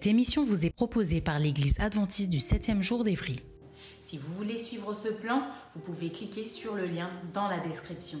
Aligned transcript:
Cette 0.00 0.12
émission 0.12 0.42
vous 0.42 0.64
est 0.64 0.74
proposée 0.74 1.20
par 1.20 1.38
l'Église 1.38 1.78
adventiste 1.78 2.30
du 2.30 2.38
7e 2.38 2.80
jour 2.80 3.04
d'Évry. 3.04 3.38
Si 4.00 4.16
vous 4.16 4.32
voulez 4.32 4.56
suivre 4.56 4.94
ce 4.94 5.08
plan, 5.08 5.42
vous 5.74 5.82
pouvez 5.82 6.10
cliquer 6.10 6.48
sur 6.48 6.74
le 6.74 6.86
lien 6.86 7.10
dans 7.34 7.48
la 7.48 7.58
description. 7.58 8.18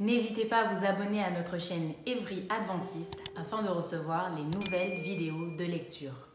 N'hésitez 0.00 0.44
pas 0.44 0.62
à 0.62 0.74
vous 0.74 0.84
abonner 0.84 1.22
à 1.22 1.30
notre 1.30 1.60
chaîne 1.60 1.92
Évry 2.04 2.48
Adventiste 2.48 3.16
afin 3.36 3.62
de 3.62 3.68
recevoir 3.68 4.34
les 4.34 4.42
nouvelles 4.42 5.02
vidéos 5.02 5.54
de 5.56 5.62
lecture. 5.62 6.30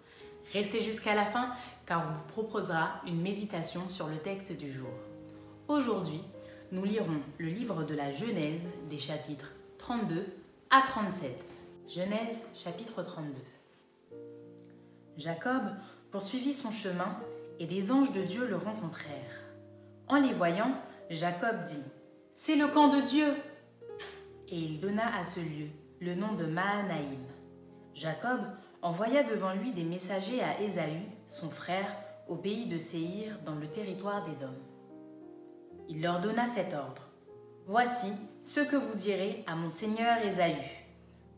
Restez 0.53 0.81
jusqu'à 0.81 1.13
la 1.13 1.25
fin 1.25 1.51
car 1.85 2.05
on 2.07 2.13
vous 2.13 2.27
proposera 2.29 3.01
une 3.05 3.19
méditation 3.19 3.89
sur 3.89 4.07
le 4.07 4.19
texte 4.19 4.53
du 4.53 4.71
jour. 4.71 4.93
Aujourd'hui, 5.67 6.21
nous 6.71 6.85
lirons 6.85 7.19
le 7.37 7.47
livre 7.47 7.83
de 7.83 7.95
la 7.95 8.13
Genèse 8.13 8.69
des 8.89 8.97
chapitres 8.97 9.51
32 9.77 10.25
à 10.69 10.83
37. 10.87 11.43
Genèse 11.85 12.39
chapitre 12.53 13.03
32. 13.03 13.33
Jacob 15.19 15.63
poursuivit 16.11 16.53
son 16.53 16.71
chemin 16.71 17.19
et 17.59 17.67
des 17.67 17.91
anges 17.91 18.13
de 18.13 18.21
Dieu 18.21 18.47
le 18.47 18.55
rencontrèrent. 18.55 19.43
En 20.07 20.17
les 20.17 20.31
voyant, 20.31 20.73
Jacob 21.09 21.65
dit 21.65 21.83
C'est 22.31 22.55
le 22.55 22.67
camp 22.67 22.87
de 22.87 23.01
Dieu 23.01 23.27
Et 24.47 24.57
il 24.57 24.79
donna 24.79 25.13
à 25.19 25.25
ce 25.25 25.41
lieu 25.41 25.67
le 25.99 26.15
nom 26.15 26.35
de 26.35 26.45
Mahanaïm. 26.45 27.25
Jacob 27.93 28.39
envoya 28.81 29.23
devant 29.23 29.53
lui 29.53 29.73
des 29.73 29.83
messagers 29.83 30.41
à 30.41 30.61
Ésaü, 30.61 31.01
son 31.27 31.49
frère, 31.49 31.93
au 32.29 32.37
pays 32.37 32.67
de 32.67 32.77
Séhir, 32.77 33.37
dans 33.45 33.55
le 33.55 33.67
territoire 33.67 34.23
d'Édom. 34.23 34.55
Il 35.89 36.01
leur 36.01 36.21
donna 36.21 36.45
cet 36.45 36.73
ordre 36.73 37.09
Voici 37.65 38.13
ce 38.39 38.61
que 38.61 38.77
vous 38.77 38.95
direz 38.95 39.43
à 39.47 39.55
mon 39.55 39.69
seigneur 39.69 40.17
Ésaü. 40.23 40.55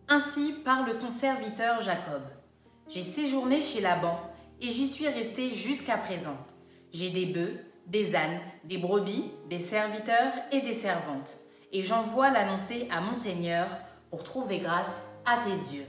Ainsi 0.08 0.54
parle 0.64 1.00
ton 1.00 1.10
serviteur 1.10 1.80
Jacob. 1.80 2.22
J'ai 2.94 3.04
séjourné 3.04 3.62
chez 3.62 3.80
Laban 3.80 4.20
et 4.60 4.70
j'y 4.70 4.86
suis 4.86 5.08
resté 5.08 5.50
jusqu'à 5.50 5.96
présent. 5.96 6.36
J'ai 6.92 7.10
des 7.10 7.26
bœufs, 7.26 7.58
des 7.88 8.16
ânes, 8.18 8.42
des 8.66 8.78
brebis, 8.78 9.32
des 9.50 9.62
serviteurs 9.62 10.34
et 10.52 10.60
des 10.60 10.74
servantes. 10.74 11.40
Et 11.72 11.84
j'envoie 11.84 12.32
l'annoncer 12.32 12.90
à 12.92 13.00
mon 13.00 13.16
Seigneur 13.16 13.70
pour 14.10 14.26
trouver 14.26 14.60
grâce 14.60 15.04
à 15.26 15.38
tes 15.38 15.52
yeux. 15.74 15.86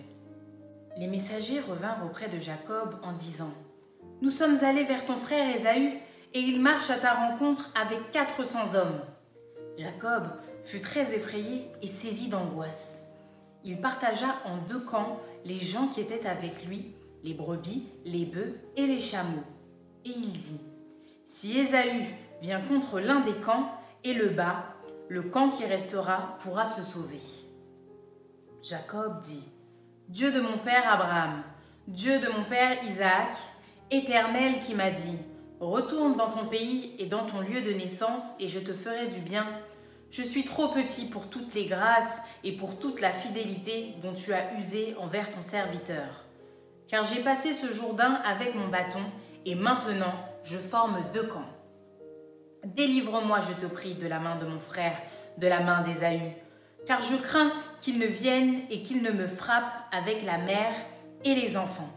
Les 0.96 1.08
messagers 1.08 1.58
revinrent 1.58 2.06
auprès 2.06 2.28
de 2.28 2.38
Jacob 2.38 2.94
en 3.02 3.14
disant 3.14 3.50
Nous 4.20 4.30
sommes 4.30 4.62
allés 4.62 4.84
vers 4.84 5.04
ton 5.04 5.16
frère 5.16 5.52
Ésaü 5.56 5.98
et 6.34 6.38
il 6.38 6.60
marche 6.60 6.90
à 6.90 6.98
ta 6.98 7.14
rencontre 7.14 7.72
avec 7.74 8.12
quatre 8.12 8.44
cents 8.44 8.76
hommes. 8.76 9.00
Jacob 9.76 10.28
fut 10.62 10.80
très 10.80 11.12
effrayé 11.16 11.66
et 11.82 11.88
saisi 11.88 12.28
d'angoisse. 12.28 13.02
Il 13.64 13.80
partagea 13.80 14.36
en 14.44 14.56
deux 14.68 14.80
camps 14.80 15.18
les 15.44 15.58
gens 15.58 15.88
qui 15.88 16.00
étaient 16.00 16.26
avec 16.26 16.64
lui, 16.66 16.94
les 17.24 17.34
brebis, 17.34 17.86
les 18.04 18.24
bœufs 18.24 18.58
et 18.76 18.86
les 18.86 19.00
chameaux. 19.00 19.44
Et 20.04 20.10
il 20.10 20.32
dit, 20.32 20.60
Si 21.24 21.58
Ésaü 21.58 22.04
vient 22.40 22.60
contre 22.60 23.00
l'un 23.00 23.20
des 23.20 23.34
camps 23.34 23.70
et 24.04 24.14
le 24.14 24.28
bat, 24.28 24.74
le 25.08 25.22
camp 25.22 25.50
qui 25.50 25.64
restera 25.64 26.36
pourra 26.42 26.64
se 26.64 26.82
sauver. 26.82 27.20
Jacob 28.62 29.20
dit, 29.20 29.48
Dieu 30.08 30.32
de 30.32 30.40
mon 30.40 30.58
père 30.58 30.90
Abraham, 30.90 31.42
Dieu 31.88 32.18
de 32.20 32.28
mon 32.28 32.44
père 32.44 32.82
Isaac, 32.84 33.36
Éternel 33.90 34.58
qui 34.60 34.74
m'a 34.74 34.90
dit, 34.90 35.18
Retourne 35.60 36.16
dans 36.16 36.30
ton 36.30 36.46
pays 36.46 36.94
et 36.98 37.06
dans 37.06 37.24
ton 37.24 37.40
lieu 37.40 37.60
de 37.62 37.72
naissance, 37.72 38.34
et 38.40 38.48
je 38.48 38.58
te 38.58 38.72
ferai 38.72 39.06
du 39.06 39.20
bien. 39.20 39.46
Je 40.12 40.22
suis 40.22 40.44
trop 40.44 40.68
petit 40.68 41.06
pour 41.06 41.30
toutes 41.30 41.54
les 41.54 41.64
grâces 41.64 42.20
et 42.44 42.52
pour 42.52 42.78
toute 42.78 43.00
la 43.00 43.12
fidélité 43.12 43.94
dont 44.02 44.12
tu 44.12 44.34
as 44.34 44.52
usé 44.58 44.94
envers 45.00 45.30
ton 45.30 45.40
serviteur. 45.40 46.26
Car 46.86 47.02
j'ai 47.02 47.22
passé 47.22 47.54
ce 47.54 47.72
Jourdain 47.72 48.20
avec 48.26 48.54
mon 48.54 48.68
bâton, 48.68 49.00
et 49.46 49.54
maintenant 49.54 50.12
je 50.44 50.58
forme 50.58 51.02
deux 51.14 51.22
camps. 51.22 51.48
Délivre-moi, 52.62 53.40
je 53.40 53.54
te 53.54 53.64
prie, 53.64 53.94
de 53.94 54.06
la 54.06 54.18
main 54.18 54.36
de 54.36 54.44
mon 54.44 54.58
frère, 54.58 55.00
de 55.38 55.46
la 55.46 55.60
main 55.60 55.80
d'Ésaü, 55.80 56.20
car 56.84 57.00
je 57.00 57.16
crains 57.16 57.52
qu'il 57.80 57.98
ne 57.98 58.06
vienne 58.06 58.60
et 58.68 58.82
qu'il 58.82 59.02
ne 59.02 59.12
me 59.12 59.26
frappe 59.26 59.72
avec 59.92 60.26
la 60.26 60.36
mère 60.36 60.74
et 61.24 61.34
les 61.34 61.56
enfants. 61.56 61.88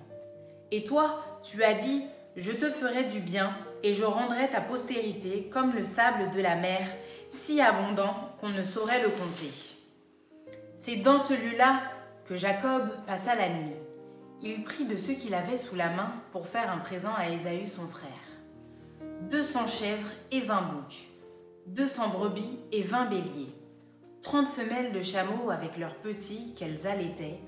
Et 0.72 0.86
toi, 0.86 1.22
tu 1.44 1.66
as 1.66 1.74
dit, 1.74 2.04
je 2.38 2.54
te 2.54 2.72
ferai 2.72 3.04
du 3.04 3.20
bien, 3.20 3.54
et 3.84 3.92
je 3.92 4.06
rendrai 4.06 4.50
ta 4.50 4.62
postérité 4.62 5.50
comme 5.52 5.74
le 5.74 5.84
sable 5.84 6.32
de 6.32 6.40
la 6.40 6.56
mer, 6.56 6.88
si 7.30 7.62
abondant 7.62 8.16
qu'on 8.40 8.50
ne 8.50 8.64
saurait 8.64 9.02
le 9.02 9.10
compter. 9.10 9.52
C'est 10.78 10.98
dans 10.98 11.20
ce 11.20 11.34
lieu-là 11.34 11.82
que 12.26 12.36
Jacob 12.36 12.90
passa 13.06 13.36
la 13.36 13.50
nuit. 13.50 13.76
Il 14.42 14.64
prit 14.64 14.86
de 14.86 14.98
ce 14.98 15.12
qu'il 15.12 15.34
avait 15.34 15.58
sous 15.58 15.76
la 15.76 15.90
main 15.90 16.12
pour 16.32 16.48
faire 16.48 16.72
un 16.72 16.80
présent 16.80 17.14
à 17.16 17.30
Ésaü 17.30 17.66
son 17.66 17.88
frère. 17.88 18.10
Deux 19.30 19.44
cents 19.44 19.68
chèvres 19.68 20.12
et 20.32 20.42
vingt 20.42 20.64
boucs, 20.64 21.08
deux 21.68 21.88
cents 21.88 22.10
brebis 22.10 22.60
et 22.72 22.82
vingt 22.82 23.06
béliers, 23.06 23.54
trente 24.22 24.48
femelles 24.48 24.92
de 24.92 25.02
chameaux 25.02 25.50
avec 25.50 25.78
leurs 25.78 25.96
petits 25.96 26.54
qu'elles 26.56 26.86
allaitaient, 26.86 27.40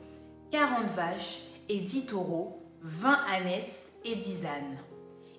quarante 0.49 0.87
vaches 0.87 1.39
et 1.69 1.79
dix 1.79 2.05
taureaux, 2.05 2.63
vingt 2.81 3.19
ânesses 3.29 3.83
et 4.05 4.15
dix 4.15 4.45
ânes. 4.45 4.77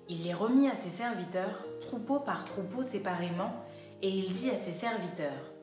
Il 0.07 0.23
les 0.23 0.33
remit 0.33 0.69
à 0.69 0.75
ses 0.75 0.89
serviteurs, 0.89 1.65
troupeau 1.81 2.19
par 2.19 2.45
troupeau 2.45 2.83
séparément, 2.83 3.53
et 4.01 4.09
il 4.09 4.31
dit 4.31 4.49
à 4.49 4.57
ses 4.57 4.71
serviteurs, 4.71 5.53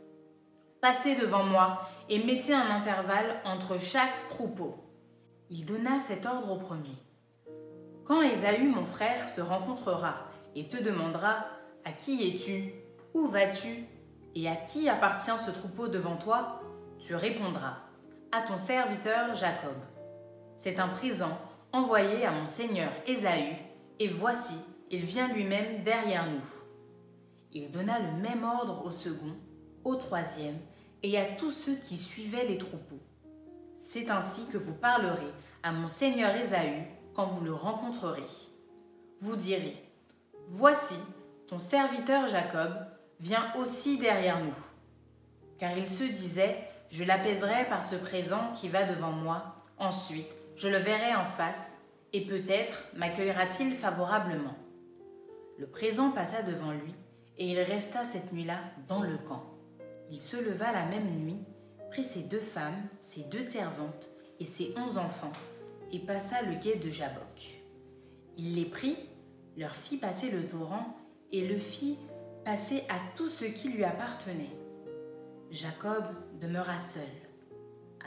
Passez 0.81 1.17
devant 1.17 1.43
moi 1.43 1.81
et 2.09 2.23
mettez 2.23 2.53
un 2.53 2.71
intervalle 2.71 3.41
entre 3.45 3.79
chaque 3.79 4.29
troupeau. 4.29 4.77
Il 5.51 5.65
donna 5.65 5.99
cet 5.99 6.27
ordre 6.27 6.53
au 6.53 6.59
premier. 6.59 6.97
Quand 8.05 8.23
Ésaü, 8.23 8.69
mon 8.69 8.85
frère, 8.85 9.33
te 9.33 9.41
rencontrera 9.41 10.15
et 10.55 10.69
te 10.69 10.81
demandera 10.81 11.47
À 11.85 11.93
qui 11.93 12.29
es-tu? 12.29 12.73
Où 13.15 13.27
vas-tu? 13.27 13.85
Et 14.35 14.49
à 14.49 14.55
qui 14.55 14.89
appartient 14.89 15.39
ce 15.45 15.51
troupeau 15.51 15.89
devant 15.89 16.17
toi? 16.17 16.61
Tu 16.99 17.15
répondras 17.15 17.79
À 18.31 18.43
ton 18.43 18.57
serviteur 18.57 19.33
Jacob. 19.35 19.75
C'est 20.57 20.79
un 20.79 20.89
présent 20.89 21.37
envoyé 21.73 22.25
à 22.25 22.31
mon 22.31 22.47
seigneur 22.47 22.91
Ésaü, 23.07 23.57
et 23.99 24.09
voici, 24.09 24.55
il 24.91 25.05
vient 25.05 25.29
lui-même 25.29 25.83
derrière 25.83 26.27
nous. 26.31 26.66
Il 27.59 27.71
donna 27.71 27.99
le 27.99 28.21
même 28.21 28.45
ordre 28.45 28.85
au 28.85 28.91
second, 28.91 29.35
au 29.83 29.95
troisième 29.95 30.59
et 31.03 31.19
à 31.19 31.25
tous 31.25 31.51
ceux 31.51 31.77
qui 31.77 31.97
suivaient 31.97 32.45
les 32.45 32.59
troupeaux. 32.59 33.01
C'est 33.77 34.11
ainsi 34.11 34.45
que 34.53 34.59
vous 34.59 34.75
parlerez 34.75 35.33
à 35.63 35.73
mon 35.73 35.89
seigneur 35.89 36.37
Ésaü 36.37 36.87
quand 37.15 37.25
vous 37.25 37.43
le 37.43 37.55
rencontrerez. 37.55 38.29
Vous 39.21 39.37
direz, 39.37 39.75
Voici, 40.49 40.97
ton 41.49 41.59
serviteur 41.59 42.27
Jacob 42.27 42.75
vient 43.21 43.51
aussi 43.59 43.97
derrière 43.97 44.45
nous. 44.45 44.53
Car 45.59 45.79
il 45.79 45.91
se 45.91 46.05
disait, 46.05 46.59
Je 46.91 47.05
l'apaiserai 47.05 47.65
par 47.71 47.83
ce 47.83 47.97
présent 47.97 48.53
qui 48.53 48.69
va 48.69 48.85
devant 48.85 49.13
moi, 49.13 49.65
ensuite 49.79 50.29
je 50.57 50.69
le 50.69 50.77
verrai 50.77 51.15
en 51.15 51.25
face, 51.25 51.79
et 52.13 52.21
peut-être 52.21 52.85
m'accueillera-t-il 52.95 53.75
favorablement. 53.75 54.57
Le 55.59 55.67
présent 55.67 56.11
passa 56.11 56.43
devant 56.43 56.73
lui, 56.73 56.95
et 57.39 57.51
il 57.51 57.61
resta 57.61 58.05
cette 58.05 58.33
nuit-là 58.33 58.61
dans 58.89 59.03
le 59.03 59.19
camp. 59.19 59.45
Il 60.11 60.23
se 60.23 60.37
leva 60.37 60.73
la 60.73 60.87
même 60.87 61.19
nuit, 61.19 61.41
prit 61.91 62.05
ses 62.05 62.23
deux 62.23 62.41
femmes, 62.41 62.89
ses 63.01 63.25
deux 63.25 63.43
servantes 63.43 64.11
et 64.41 64.45
ses 64.45 64.75
onze 64.77 64.99
enfants, 64.99 65.33
et 65.93 65.99
passa 65.99 66.43
le 66.43 66.59
quai 66.61 66.77
de 66.77 66.91
Jabok. 66.91 67.63
Il 68.37 68.55
les 68.55 68.67
prit, 68.67 68.97
leur 69.57 69.73
fit 69.73 69.97
passer 69.97 70.31
le 70.31 70.47
torrent, 70.47 70.97
et 71.33 71.47
le 71.47 71.59
fit 71.59 71.99
passer 72.45 72.85
à 72.89 72.99
tout 73.17 73.29
ce 73.29 73.45
qui 73.45 73.69
lui 73.69 73.85
appartenait. 73.85 74.57
Jacob 75.51 76.05
demeura 76.41 76.79
seul. 76.79 77.03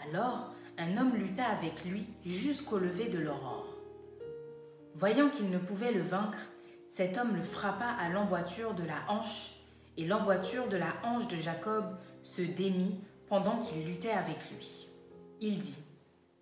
Alors 0.07 0.53
un 0.77 0.97
homme 0.97 1.15
lutta 1.15 1.45
avec 1.45 1.83
lui 1.85 2.07
jusqu'au 2.25 2.77
lever 2.77 3.09
de 3.09 3.19
l'aurore. 3.19 3.67
Voyant 4.95 5.29
qu'il 5.29 5.49
ne 5.49 5.57
pouvait 5.57 5.91
le 5.91 6.01
vaincre, 6.01 6.39
cet 6.89 7.17
homme 7.19 7.35
le 7.35 7.41
frappa 7.43 7.85
à 7.85 8.09
l'emboîture 8.09 8.73
de 8.73 8.83
la 8.83 8.95
hanche, 9.07 9.51
et 9.95 10.05
l'emboîture 10.05 10.67
de 10.67 10.77
la 10.77 10.93
hanche 11.03 11.27
de 11.27 11.35
Jacob 11.35 11.85
se 12.23 12.41
démit 12.41 12.99
pendant 13.27 13.59
qu'il 13.59 13.85
luttait 13.85 14.09
avec 14.09 14.37
lui. 14.49 14.89
Il 15.39 15.59
dit, 15.59 15.77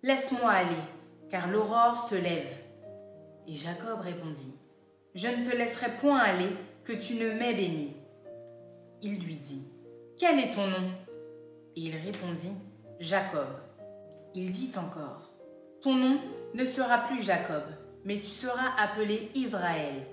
Laisse-moi 0.02 0.50
aller, 0.50 0.82
car 1.30 1.48
l'aurore 1.48 2.00
se 2.00 2.14
lève. 2.14 2.48
Et 3.46 3.54
Jacob 3.54 4.00
répondit, 4.00 4.54
Je 5.14 5.28
ne 5.28 5.44
te 5.44 5.54
laisserai 5.54 5.90
point 6.00 6.18
aller, 6.18 6.48
que 6.82 6.94
tu 6.94 7.16
ne 7.16 7.32
m'aies 7.32 7.54
béni. 7.54 7.94
Il 9.02 9.18
lui 9.22 9.36
dit, 9.36 9.64
Quel 10.18 10.40
est 10.40 10.52
ton 10.52 10.66
nom? 10.66 10.90
Et 11.76 11.80
il 11.82 11.96
répondit, 11.96 12.54
Jacob. 13.00 13.48
Il 14.34 14.50
dit 14.50 14.72
encore, 14.78 15.30
Ton 15.82 15.94
nom 15.94 16.18
ne 16.54 16.64
sera 16.64 16.98
plus 16.98 17.22
Jacob, 17.22 17.64
mais 18.04 18.16
tu 18.16 18.30
seras 18.30 18.70
appelé 18.78 19.30
Israël, 19.34 20.06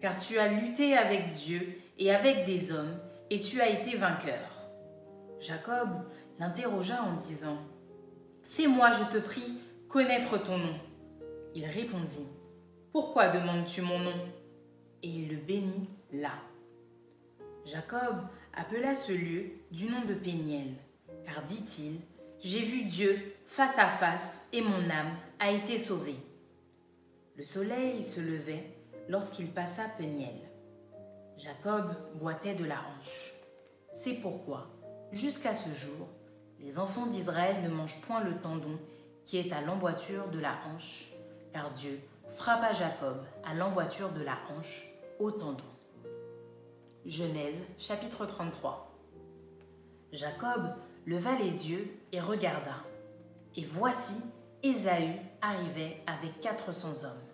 car 0.00 0.16
tu 0.16 0.38
as 0.38 0.48
lutté 0.48 0.96
avec 0.96 1.28
Dieu 1.30 1.78
et 1.98 2.12
avec 2.12 2.46
des 2.46 2.72
hommes, 2.72 2.98
et 3.28 3.38
tu 3.38 3.60
as 3.60 3.68
été 3.68 3.96
vainqueur. 3.96 4.50
Jacob 5.38 5.88
l'interrogea 6.38 7.02
en 7.02 7.16
disant, 7.16 7.58
Fais-moi, 8.42 8.90
je 8.90 9.04
te 9.04 9.22
prie, 9.22 9.60
connaître 9.88 10.42
ton 10.42 10.58
nom. 10.58 10.74
Il 11.54 11.66
répondit, 11.66 12.26
Pourquoi 12.92 13.28
demandes-tu 13.28 13.82
mon 13.82 13.98
nom? 13.98 14.26
Et 15.02 15.08
il 15.08 15.28
le 15.28 15.36
bénit 15.36 15.88
là. 16.12 16.32
Jacob 17.64 18.22
appela 18.54 18.94
ce 18.94 19.12
lieu 19.12 19.52
du 19.70 19.86
nom 19.86 20.04
de 20.04 20.14
Péniel, 20.14 20.74
car 21.24 21.44
dit-il, 21.44 22.00
J'ai 22.40 22.62
vu 22.62 22.82
Dieu 22.82 23.34
face 23.46 23.78
à 23.78 23.86
face, 23.86 24.40
et 24.52 24.62
mon 24.62 24.90
âme 24.90 25.16
a 25.38 25.50
été 25.50 25.78
sauvée. 25.78 26.16
Le 27.36 27.42
soleil 27.42 28.02
se 28.02 28.20
levait 28.20 28.79
lorsqu'il 29.10 29.50
passa 29.50 29.82
Peniel. 29.98 30.36
Jacob 31.36 31.96
boitait 32.14 32.54
de 32.54 32.64
la 32.64 32.76
hanche. 32.76 33.32
C'est 33.92 34.14
pourquoi, 34.14 34.68
jusqu'à 35.10 35.52
ce 35.52 35.68
jour, 35.74 36.06
les 36.60 36.78
enfants 36.78 37.06
d'Israël 37.06 37.60
ne 37.60 37.68
mangent 37.68 38.00
point 38.02 38.22
le 38.22 38.40
tendon 38.40 38.78
qui 39.24 39.38
est 39.38 39.52
à 39.52 39.62
l'emboîture 39.62 40.28
de 40.28 40.38
la 40.38 40.54
hanche, 40.68 41.08
car 41.52 41.72
Dieu 41.72 41.98
frappa 42.28 42.72
Jacob 42.72 43.16
à 43.44 43.52
l'emboîture 43.54 44.12
de 44.12 44.22
la 44.22 44.38
hanche 44.48 44.86
au 45.18 45.32
tendon. 45.32 45.64
Genèse 47.04 47.64
chapitre 47.78 48.26
33 48.26 48.96
Jacob 50.12 50.72
leva 51.04 51.34
les 51.36 51.68
yeux 51.68 51.98
et 52.12 52.20
regarda, 52.20 52.76
et 53.56 53.64
voici 53.64 54.20
Ésaü 54.62 55.16
arrivait 55.42 55.96
avec 56.06 56.40
quatre 56.40 56.72
cents 56.72 57.04
hommes. 57.04 57.29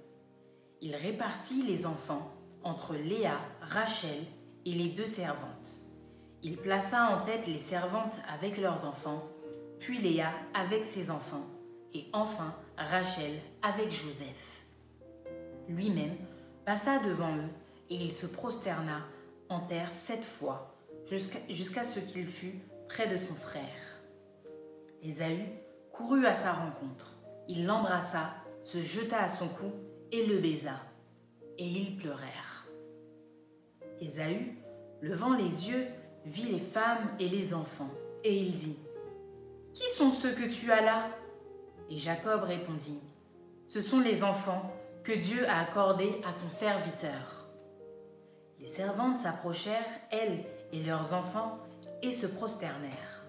Il 0.82 0.94
répartit 0.94 1.62
les 1.62 1.87
enfants 1.87 2.32
entre 2.62 2.94
Léa, 2.94 3.38
Rachel 3.61 4.25
et 4.64 4.73
les 4.73 4.88
deux 4.88 5.06
servantes. 5.06 5.81
Il 6.43 6.56
plaça 6.58 7.17
en 7.17 7.25
tête 7.25 7.46
les 7.46 7.58
servantes 7.58 8.20
avec 8.32 8.58
leurs 8.58 8.84
enfants, 8.84 9.25
puis 9.78 9.99
Léa 9.99 10.31
avec 10.55 10.84
ses 10.84 11.11
enfants, 11.11 11.46
et 11.94 12.06
enfin 12.12 12.55
Rachel 12.76 13.40
avec 13.62 13.90
Joseph. 13.90 14.62
Lui-même 15.69 16.17
passa 16.64 16.99
devant 16.99 17.34
eux, 17.37 17.50
et 17.88 17.96
il 17.96 18.12
se 18.12 18.26
prosterna 18.26 19.06
en 19.49 19.61
terre 19.61 19.90
sept 19.90 20.25
fois, 20.25 20.76
jusqu'à 21.05 21.84
ce 21.84 22.00
qu'il 22.00 22.28
fût 22.28 22.61
près 22.88 23.06
de 23.06 23.17
son 23.17 23.34
frère. 23.34 23.62
Ésaü 25.02 25.44
courut 25.93 26.26
à 26.26 26.34
sa 26.34 26.52
rencontre. 26.52 27.17
Il 27.49 27.64
l'embrassa, 27.64 28.34
se 28.64 28.82
jeta 28.82 29.20
à 29.20 29.28
son 29.28 29.49
cou 29.49 29.73
et 30.12 30.26
le 30.26 30.38
baisa, 30.38 30.81
et 31.58 31.67
ils 31.67 31.97
pleurèrent. 31.97 32.67
Ésaü, 34.00 34.56
levant 35.00 35.35
les 35.35 35.69
yeux, 35.69 35.87
vit 36.25 36.50
les 36.50 36.58
femmes 36.58 37.08
et 37.19 37.29
les 37.29 37.55
enfants, 37.55 37.91
et 38.25 38.37
il 38.37 38.56
dit, 38.56 38.79
Qui 39.73 39.88
sont 39.94 40.11
ceux 40.11 40.32
que 40.32 40.49
tu 40.49 40.70
as 40.73 40.82
là? 40.82 41.08
Et 41.91 41.97
Jacob 41.97 42.43
répondit, 42.43 43.00
Ce 43.67 43.81
sont 43.81 44.00
les 44.00 44.25
enfants 44.25 44.73
que 45.03 45.12
Dieu 45.12 45.49
a 45.49 45.61
accordés 45.61 46.20
à 46.26 46.32
ton 46.32 46.49
serviteur. 46.49 47.47
Les 48.59 48.67
servantes 48.67 49.20
s'approchèrent, 49.20 50.00
elles 50.11 50.44
et 50.73 50.82
leurs 50.82 51.12
enfants, 51.12 51.59
et 52.02 52.12
se 52.12 52.26
prosternèrent. 52.26 53.25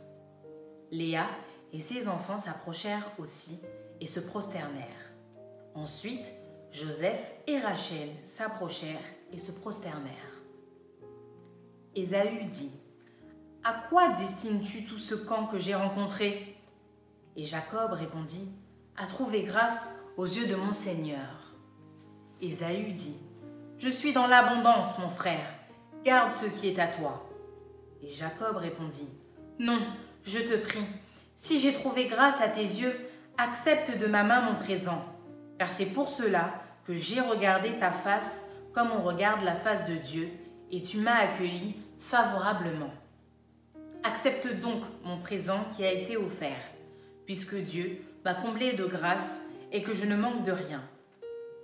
Léa 0.91 1.27
et 1.73 1.79
ses 1.79 2.07
enfants 2.07 2.37
s'approchèrent 2.37 3.11
aussi 3.19 3.59
et 3.99 4.07
se 4.07 4.19
prosternèrent. 4.19 5.11
Ensuite, 5.75 6.31
Joseph 6.71 7.33
et 7.47 7.57
Rachel 7.59 8.09
s'approchèrent 8.25 8.99
et 9.31 9.39
se 9.39 9.51
prosternèrent. 9.51 10.13
Ésaü 11.95 12.45
dit, 12.51 12.71
À 13.63 13.73
quoi 13.89 14.09
destines-tu 14.09 14.85
tout 14.85 14.97
ce 14.97 15.15
camp 15.15 15.47
que 15.47 15.57
j'ai 15.57 15.75
rencontré? 15.75 16.57
Et 17.35 17.45
Jacob 17.45 17.93
répondit, 17.93 18.51
À 18.97 19.07
trouver 19.07 19.43
grâce 19.43 19.95
aux 20.17 20.25
yeux 20.25 20.47
de 20.47 20.55
mon 20.55 20.73
Seigneur. 20.73 21.53
Ésaü 22.41 22.91
dit, 22.93 23.17
Je 23.77 23.89
suis 23.89 24.13
dans 24.13 24.27
l'abondance, 24.27 24.99
mon 24.99 25.09
frère, 25.09 25.53
garde 26.03 26.33
ce 26.33 26.45
qui 26.45 26.67
est 26.67 26.79
à 26.79 26.87
toi. 26.87 27.27
Et 28.03 28.09
Jacob 28.09 28.57
répondit, 28.57 29.09
Non, 29.57 29.79
je 30.23 30.39
te 30.39 30.57
prie, 30.57 30.85
si 31.35 31.59
j'ai 31.59 31.73
trouvé 31.73 32.07
grâce 32.07 32.41
à 32.41 32.49
tes 32.49 32.61
yeux, 32.61 32.95
accepte 33.37 33.97
de 33.97 34.07
ma 34.07 34.23
main 34.23 34.41
mon 34.41 34.55
présent 34.55 35.16
car 35.57 35.69
c'est 35.69 35.85
pour 35.85 36.09
cela 36.09 36.53
que 36.85 36.93
j'ai 36.93 37.21
regardé 37.21 37.77
ta 37.79 37.91
face 37.91 38.45
comme 38.73 38.91
on 38.91 39.01
regarde 39.01 39.41
la 39.41 39.55
face 39.55 39.85
de 39.85 39.95
Dieu, 39.95 40.29
et 40.71 40.83
tu 40.83 40.99
m'as 40.99 41.15
accueilli 41.15 41.75
favorablement. 41.99 42.93
Accepte 44.03 44.47
donc 44.61 44.83
mon 45.03 45.19
présent 45.19 45.65
qui 45.75 45.83
a 45.83 45.91
été 45.91 46.15
offert, 46.15 46.61
puisque 47.25 47.55
Dieu 47.55 48.01
m'a 48.23 48.35
comblé 48.35 48.73
de 48.73 48.85
grâce 48.85 49.41
et 49.71 49.81
que 49.81 49.95
je 49.95 50.05
ne 50.05 50.15
manque 50.15 50.43
de 50.43 50.51
rien. 50.51 50.83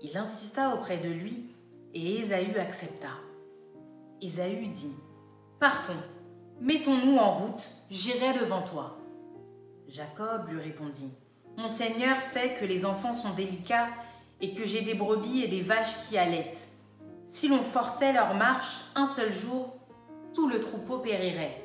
Il 0.01 0.17
insista 0.17 0.73
auprès 0.73 0.97
de 0.97 1.09
lui, 1.09 1.53
et 1.93 2.19
Ésaü 2.19 2.57
accepta. 2.57 3.09
Ésaü 4.19 4.65
dit, 4.67 4.95
Partons, 5.59 5.93
mettons-nous 6.59 7.17
en 7.17 7.31
route, 7.31 7.69
j'irai 7.91 8.39
devant 8.39 8.63
toi. 8.63 8.97
Jacob 9.87 10.49
lui 10.49 10.59
répondit, 10.59 11.13
mon 11.57 11.67
Seigneur 11.67 12.17
sait 12.17 12.55
que 12.55 12.65
les 12.65 12.85
enfants 12.85 13.13
sont 13.13 13.33
délicats 13.33 13.89
et 14.41 14.53
que 14.53 14.65
j'ai 14.65 14.81
des 14.81 14.95
brebis 14.95 15.43
et 15.43 15.47
des 15.47 15.61
vaches 15.61 16.07
qui 16.07 16.17
allaitent. 16.17 16.67
Si 17.27 17.47
l'on 17.47 17.63
forçait 17.63 18.13
leur 18.13 18.33
marche 18.33 18.81
un 18.95 19.05
seul 19.05 19.31
jour, 19.31 19.73
tout 20.33 20.49
le 20.49 20.59
troupeau 20.59 20.99
périrait. 20.99 21.63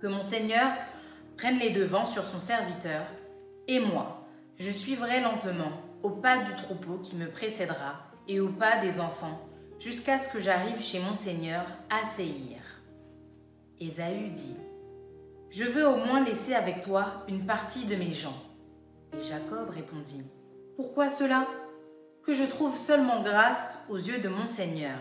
Que 0.00 0.06
mon 0.06 0.22
Seigneur 0.22 0.72
prenne 1.36 1.58
les 1.58 1.70
devants 1.70 2.04
sur 2.04 2.24
son 2.24 2.38
serviteur, 2.38 3.02
et 3.68 3.80
moi, 3.80 4.26
je 4.56 4.70
suivrai 4.70 5.20
lentement 5.20 5.72
au 6.02 6.10
pas 6.10 6.38
du 6.38 6.54
troupeau 6.54 6.98
qui 6.98 7.16
me 7.16 7.28
précédera 7.28 8.00
et 8.28 8.40
au 8.40 8.48
pas 8.48 8.76
des 8.78 9.00
enfants, 9.00 9.40
jusqu'à 9.78 10.18
ce 10.18 10.28
que 10.28 10.40
j'arrive 10.40 10.82
chez 10.82 11.00
mon 11.00 11.14
Seigneur 11.14 11.64
à 11.88 12.06
Séhir. 12.06 12.58
Ésaü 13.78 14.30
dit, 14.30 14.56
Je 15.48 15.64
veux 15.64 15.88
au 15.88 15.96
moins 15.96 16.22
laisser 16.22 16.54
avec 16.54 16.82
toi 16.82 17.24
une 17.28 17.46
partie 17.46 17.86
de 17.86 17.96
mes 17.96 18.10
gens. 18.10 18.49
Et 19.16 19.20
Jacob 19.20 19.70
répondit, 19.70 20.24
Pourquoi 20.76 21.08
cela? 21.08 21.46
Que 22.22 22.34
je 22.34 22.44
trouve 22.44 22.76
seulement 22.76 23.22
grâce 23.22 23.78
aux 23.88 23.96
yeux 23.96 24.20
de 24.20 24.28
mon 24.28 24.46
Seigneur. 24.46 24.98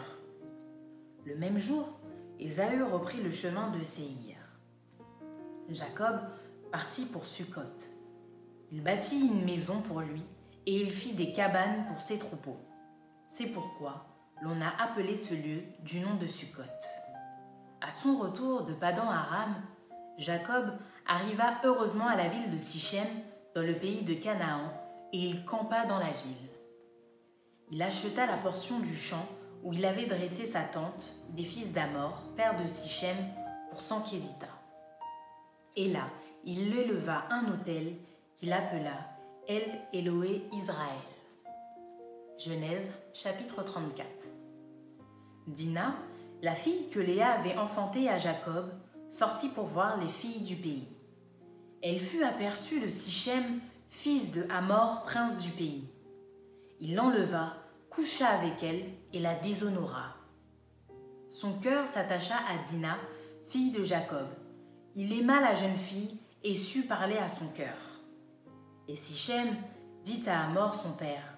Le 1.25 1.35
même 1.35 1.57
jour, 1.57 1.99
Ésaü 2.39 2.81
reprit 2.83 3.21
le 3.21 3.29
chemin 3.29 3.69
de 3.69 3.81
Séhir. 3.81 4.37
Jacob 5.69 6.21
partit 6.71 7.05
pour 7.05 7.25
Sukkot. 7.25 7.61
Il 8.71 8.81
bâtit 8.81 9.19
une 9.19 9.43
maison 9.43 9.81
pour 9.81 9.99
lui 9.99 10.23
et 10.65 10.81
il 10.81 10.91
fit 10.91 11.13
des 11.13 11.31
cabanes 11.31 11.85
pour 11.87 12.01
ses 12.01 12.17
troupeaux. 12.17 12.59
C'est 13.27 13.47
pourquoi 13.47 14.05
l'on 14.41 14.61
a 14.61 14.81
appelé 14.81 15.15
ce 15.15 15.33
lieu 15.33 15.63
du 15.81 15.99
nom 15.99 16.15
de 16.15 16.27
Sukkot. 16.27 16.63
À 17.81 17.91
son 17.91 18.17
retour 18.17 18.63
de 18.63 18.73
Padan 18.73 19.09
Aram, 19.09 19.55
Jacob 20.17 20.71
arriva 21.07 21.59
heureusement 21.63 22.07
à 22.07 22.15
la 22.15 22.27
ville 22.27 22.49
de 22.49 22.57
Sichem 22.57 23.07
dans 23.59 23.65
le 23.65 23.73
pays 23.73 24.03
de 24.03 24.13
Canaan, 24.13 24.71
et 25.11 25.17
il 25.17 25.43
campa 25.43 25.85
dans 25.85 25.99
la 25.99 26.11
ville. 26.11 26.49
Il 27.71 27.81
acheta 27.81 28.25
la 28.25 28.37
portion 28.37 28.79
du 28.79 28.95
champ 28.95 29.27
où 29.63 29.73
il 29.73 29.85
avait 29.85 30.05
dressé 30.05 30.45
sa 30.45 30.61
tente 30.61 31.13
des 31.31 31.43
fils 31.43 31.73
d'Amor, 31.73 32.23
père 32.37 32.55
de 32.61 32.65
Sichem, 32.67 33.17
pour 33.69 33.81
cent 33.81 34.01
Et 35.75 35.89
là, 35.89 36.07
il 36.45 36.73
éleva 36.73 37.25
un 37.31 37.51
autel 37.51 37.95
qu'il 38.37 38.53
appela 38.53 38.93
El 39.49 39.63
Eloé 39.91 40.43
Israël. 40.53 40.87
Genèse 42.37 42.89
chapitre 43.13 43.61
34. 43.61 44.07
Dina, 45.47 45.95
la 46.41 46.53
fille 46.53 46.87
que 46.87 47.01
Léa 47.01 47.31
avait 47.31 47.57
enfantée 47.57 48.07
à 48.07 48.17
Jacob, 48.17 48.71
sortit 49.09 49.49
pour 49.49 49.65
voir 49.65 49.97
les 49.99 50.07
filles 50.07 50.39
du 50.39 50.55
pays. 50.55 50.87
Elle 51.81 52.00
fut 52.00 52.24
aperçue 52.24 52.79
de 52.79 52.89
Sichem, 52.89 53.59
fils 53.89 54.31
de 54.31 54.45
Hamor, 54.50 55.03
prince 55.03 55.41
du 55.41 55.50
pays. 55.51 55.88
Il 56.79 56.95
l'enleva, 56.95 57.53
coucha 57.89 58.27
avec 58.27 58.63
elle 58.63 58.83
et 59.13 59.19
la 59.19 59.36
déshonora. 59.36 60.15
Son 61.29 61.53
cœur 61.59 61.88
s'attacha 61.88 62.36
à 62.36 62.63
Dina, 62.65 62.98
fille 63.48 63.71
de 63.71 63.83
Jacob. 63.83 64.27
Il 64.95 65.13
aima 65.13 65.39
la 65.41 65.53
jeune 65.53 65.77
fille 65.77 66.17
et 66.43 66.55
sut 66.55 66.83
parler 66.83 67.17
à 67.17 67.27
son 67.27 67.48
cœur. 67.50 67.77
Et 68.88 68.95
Sichem 68.95 69.55
dit 70.03 70.24
à 70.27 70.45
Hamor 70.45 70.74
son 70.74 70.93
père 70.93 71.38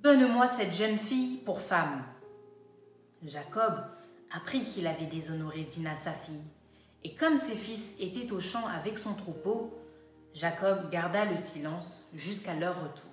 Donne-moi 0.00 0.46
cette 0.46 0.74
jeune 0.74 0.98
fille 0.98 1.38
pour 1.38 1.60
femme. 1.60 2.04
Jacob 3.22 3.74
apprit 4.30 4.64
qu'il 4.64 4.86
avait 4.86 5.06
déshonoré 5.06 5.62
Dina 5.62 5.96
sa 5.96 6.12
fille, 6.12 6.44
et 7.06 7.14
comme 7.14 7.38
ses 7.38 7.54
fils 7.54 7.94
étaient 8.00 8.32
au 8.32 8.40
champ 8.40 8.66
avec 8.66 8.98
son 8.98 9.14
troupeau, 9.14 9.72
Jacob 10.34 10.90
garda 10.90 11.24
le 11.24 11.36
silence 11.36 12.04
jusqu'à 12.12 12.52
leur 12.54 12.74
retour. 12.82 13.12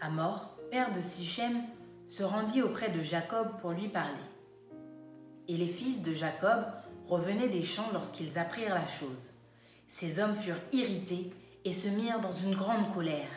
Amor, 0.00 0.56
père 0.68 0.92
de 0.92 1.00
Sichem, 1.00 1.62
se 2.08 2.24
rendit 2.24 2.60
auprès 2.60 2.90
de 2.90 3.00
Jacob 3.00 3.60
pour 3.60 3.70
lui 3.70 3.86
parler. 3.86 4.26
Et 5.46 5.56
les 5.56 5.68
fils 5.68 6.02
de 6.02 6.12
Jacob 6.12 6.64
revenaient 7.04 7.48
des 7.48 7.62
champs 7.62 7.92
lorsqu'ils 7.92 8.40
apprirent 8.40 8.74
la 8.74 8.88
chose. 8.88 9.34
Ces 9.86 10.18
hommes 10.18 10.34
furent 10.34 10.60
irrités 10.72 11.32
et 11.64 11.72
se 11.72 11.86
mirent 11.86 12.20
dans 12.20 12.32
une 12.32 12.56
grande 12.56 12.92
colère, 12.92 13.30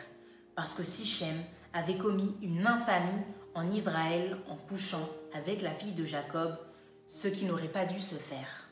parce 0.56 0.74
que 0.74 0.82
Sichem 0.82 1.36
avait 1.72 1.96
commis 1.96 2.34
une 2.42 2.66
infamie 2.66 3.22
en 3.54 3.70
Israël 3.70 4.36
en 4.48 4.56
couchant 4.56 5.08
avec 5.32 5.62
la 5.62 5.70
fille 5.70 5.92
de 5.92 6.02
Jacob, 6.02 6.58
ce 7.06 7.28
qui 7.28 7.44
n'aurait 7.44 7.68
pas 7.68 7.84
dû 7.84 8.00
se 8.00 8.16
faire. 8.16 8.65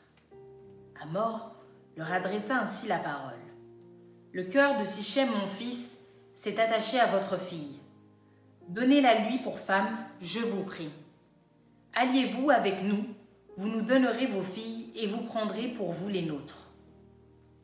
Amor 1.07 1.51
leur 1.97 2.11
adressa 2.11 2.57
ainsi 2.57 2.87
la 2.87 2.97
parole. 2.97 3.33
Le 4.31 4.43
cœur 4.43 4.79
de 4.79 4.83
Sichem, 4.83 5.29
mon 5.29 5.47
fils, 5.47 5.99
s'est 6.33 6.59
attaché 6.59 6.99
à 6.99 7.05
votre 7.05 7.39
fille. 7.39 7.79
Donnez-la 8.69 9.21
lui 9.21 9.37
pour 9.39 9.59
femme, 9.59 9.97
je 10.19 10.39
vous 10.39 10.63
prie. 10.63 10.89
Alliez-vous 11.93 12.49
avec 12.49 12.83
nous, 12.83 13.05
vous 13.55 13.69
nous 13.69 13.81
donnerez 13.81 14.25
vos 14.25 14.41
filles 14.41 14.91
et 14.95 15.07
vous 15.07 15.21
prendrez 15.21 15.67
pour 15.67 15.91
vous 15.91 16.09
les 16.09 16.23
nôtres. 16.23 16.71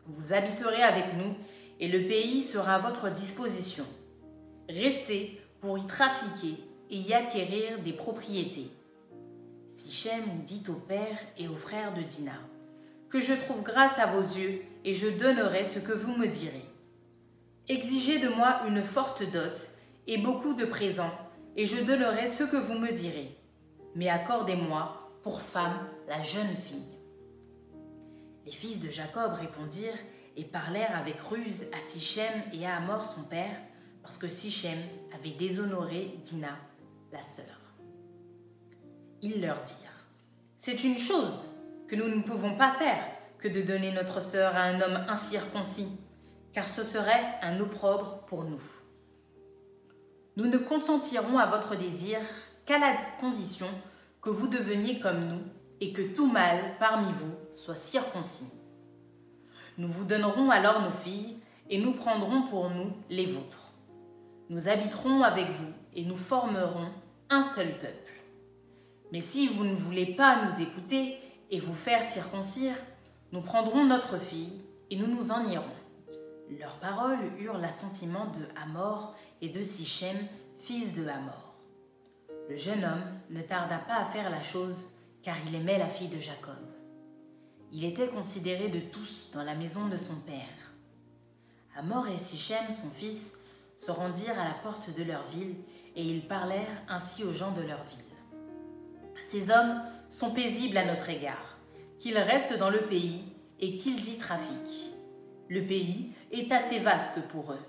Vous 0.06 0.34
habiterez 0.34 0.84
avec 0.84 1.16
nous 1.18 1.36
et 1.80 1.88
le 1.88 2.08
pays 2.08 2.44
sera 2.44 2.76
à 2.76 2.80
votre 2.80 3.10
disposition. 3.10 3.86
Restez 4.70 5.42
pour 5.60 5.78
y 5.78 5.86
trafiquer 5.88 6.56
et 6.90 6.98
y 6.98 7.14
acquérir 7.14 7.82
des 7.84 7.94
propriétés. 7.94 8.72
Sichem 9.68 10.44
dit 10.46 10.64
au 10.70 10.74
père 10.74 11.18
et 11.38 11.48
aux 11.48 11.56
frères 11.56 11.94
de 11.94 12.02
Dina 12.02 12.34
Que 13.12 13.20
je 13.20 13.34
trouve 13.34 13.62
grâce 13.62 14.00
à 14.00 14.06
vos 14.06 14.22
yeux 14.22 14.62
et 14.86 14.94
je 14.94 15.10
donnerai 15.10 15.66
ce 15.66 15.80
que 15.80 15.92
vous 15.92 16.16
me 16.16 16.28
direz. 16.28 16.64
Exigez 17.68 18.20
de 18.20 18.30
moi 18.30 18.62
une 18.66 18.82
forte 18.82 19.30
dot 19.30 19.70
et 20.08 20.18
beaucoup 20.18 20.54
de 20.54 20.64
présents, 20.64 21.12
et 21.58 21.66
je 21.66 21.84
donnerai 21.84 22.28
ce 22.28 22.46
que 22.46 22.56
vous 22.56 22.80
me 22.80 22.90
direz. 22.90 23.38
Mais 23.96 24.08
accordez-moi 24.08 25.12
pour 25.24 25.42
femme 25.42 25.78
la 26.08 26.22
jeune 26.22 26.56
fille. 26.56 26.98
Les 28.46 28.52
fils 28.52 28.80
de 28.80 28.90
Jacob 28.90 29.34
répondirent 29.34 30.00
et 30.38 30.46
parlèrent 30.46 30.98
avec 30.98 31.20
ruse 31.20 31.66
à 31.76 31.82
Sichem 31.82 32.42
et 32.54 32.66
à 32.66 32.78
Amor 32.78 33.04
son 33.04 33.24
père, 33.24 33.58
parce 34.04 34.18
que 34.18 34.30
Sichem 34.30 34.80
avait 35.14 35.36
déshonoré 35.38 36.16
Dina, 36.24 36.58
la 37.12 37.22
sœur. 37.22 37.76
Ils 39.22 39.42
leur 39.42 39.62
dirent 39.64 40.06
C'est 40.58 40.86
une 40.86 40.98
chose 40.98 41.44
nous 41.96 42.08
ne 42.08 42.22
pouvons 42.22 42.56
pas 42.56 42.72
faire 42.72 43.04
que 43.40 43.48
de 43.48 43.62
donner 43.62 43.92
notre 43.92 44.22
sœur 44.22 44.56
à 44.56 44.62
un 44.62 44.82
homme 44.82 45.06
incirconcis, 45.10 45.90
car 46.54 46.68
ce 46.68 46.84
serait 46.84 47.36
un 47.42 47.60
opprobre 47.60 48.24
pour 48.28 48.44
nous. 48.44 48.62
Nous 50.38 50.48
ne 50.48 50.58
consentirons 50.58 51.38
à 51.38 51.46
votre 51.46 51.76
désir 51.76 52.20
qu'à 52.66 52.78
la 52.78 52.96
condition 53.20 53.68
que 54.22 54.30
vous 54.30 54.48
deveniez 54.48 55.00
comme 55.00 55.26
nous 55.26 55.42
et 55.82 55.92
que 55.92 56.02
tout 56.02 56.32
mâle 56.32 56.76
parmi 56.80 57.12
vous 57.12 57.34
soit 57.54 57.76
circoncis. 57.76 58.50
Nous 59.78 59.88
vous 59.88 60.06
donnerons 60.06 60.52
alors 60.52 60.82
nos 60.82 60.92
filles 60.92 61.38
et 61.70 61.80
nous 61.80 61.94
prendrons 61.94 62.44
pour 62.44 62.70
nous 62.70 62.94
les 63.10 63.26
vôtres. 63.26 63.74
Nous 64.50 64.68
habiterons 64.68 65.24
avec 65.24 65.50
vous 65.50 65.72
et 65.96 66.06
nous 66.06 66.18
formerons 66.18 66.90
un 67.30 67.42
seul 67.42 67.70
peuple. 67.80 68.12
Mais 69.12 69.22
si 69.22 69.48
vous 69.48 69.64
ne 69.64 69.74
voulez 69.74 70.06
pas 70.06 70.46
nous 70.46 70.62
écouter 70.62 71.18
et 71.52 71.60
vous 71.60 71.76
faire 71.76 72.04
circoncire, 72.04 72.76
nous 73.32 73.42
prendrons 73.42 73.86
notre 73.86 74.18
fille 74.18 74.62
et 74.90 74.96
nous 74.96 75.08
nous 75.08 75.32
en 75.32 75.46
irons. 75.46 75.66
Leurs 76.60 76.76
paroles 76.78 77.20
eurent 77.40 77.60
l'assentiment 77.60 78.28
de 78.28 78.46
Hamor 78.62 79.16
et 79.42 79.50
de 79.50 79.62
Sichem, 79.62 80.18
fils 80.58 80.94
de 80.94 81.08
Hamor. 81.08 81.56
Le 82.50 82.56
jeune 82.56 82.84
homme 82.84 83.04
ne 83.30 83.42
tarda 83.42 83.78
pas 83.78 83.98
à 83.98 84.06
faire 84.06 84.30
la 84.30 84.42
chose 84.42 84.88
car 85.24 85.36
il 85.48 85.56
aimait 85.56 85.78
la 85.78 85.88
fille 85.88 86.08
de 86.10 86.20
Jacob. 86.20 86.56
Il 87.72 87.86
était 87.86 88.10
considéré 88.10 88.68
de 88.68 88.80
tous 88.80 89.30
dans 89.34 89.44
la 89.44 89.56
maison 89.56 89.88
de 89.88 89.96
son 89.96 90.16
père. 90.16 90.74
Hamor 91.78 92.08
et 92.10 92.18
Sichem, 92.18 92.72
son 92.72 92.90
fils, 92.90 93.36
se 93.78 93.92
rendirent 93.92 94.40
à 94.40 94.46
la 94.46 94.56
porte 94.56 94.94
de 94.94 95.04
leur 95.04 95.24
ville 95.24 95.56
et 95.96 96.04
ils 96.04 96.28
parlèrent 96.28 96.84
ainsi 96.90 97.24
aux 97.24 97.34
gens 97.34 97.52
de 97.52 97.62
leur 97.62 97.82
ville. 97.84 98.00
Ces 99.22 99.52
hommes 99.52 99.82
sont 100.12 100.32
paisibles 100.32 100.78
à 100.78 100.86
notre 100.86 101.10
égard, 101.10 101.58
qu'ils 101.98 102.20
restent 102.20 102.60
dans 102.60 102.70
le 102.70 102.82
pays 102.82 103.24
et 103.60 103.74
qu'ils 103.74 104.10
y 104.10 104.18
trafiquent. 104.18 104.94
Le 105.50 105.66
pays 105.66 106.12
est 106.32 106.52
assez 106.52 106.78
vaste 106.78 107.28
pour 107.30 107.54
eux. 107.54 107.66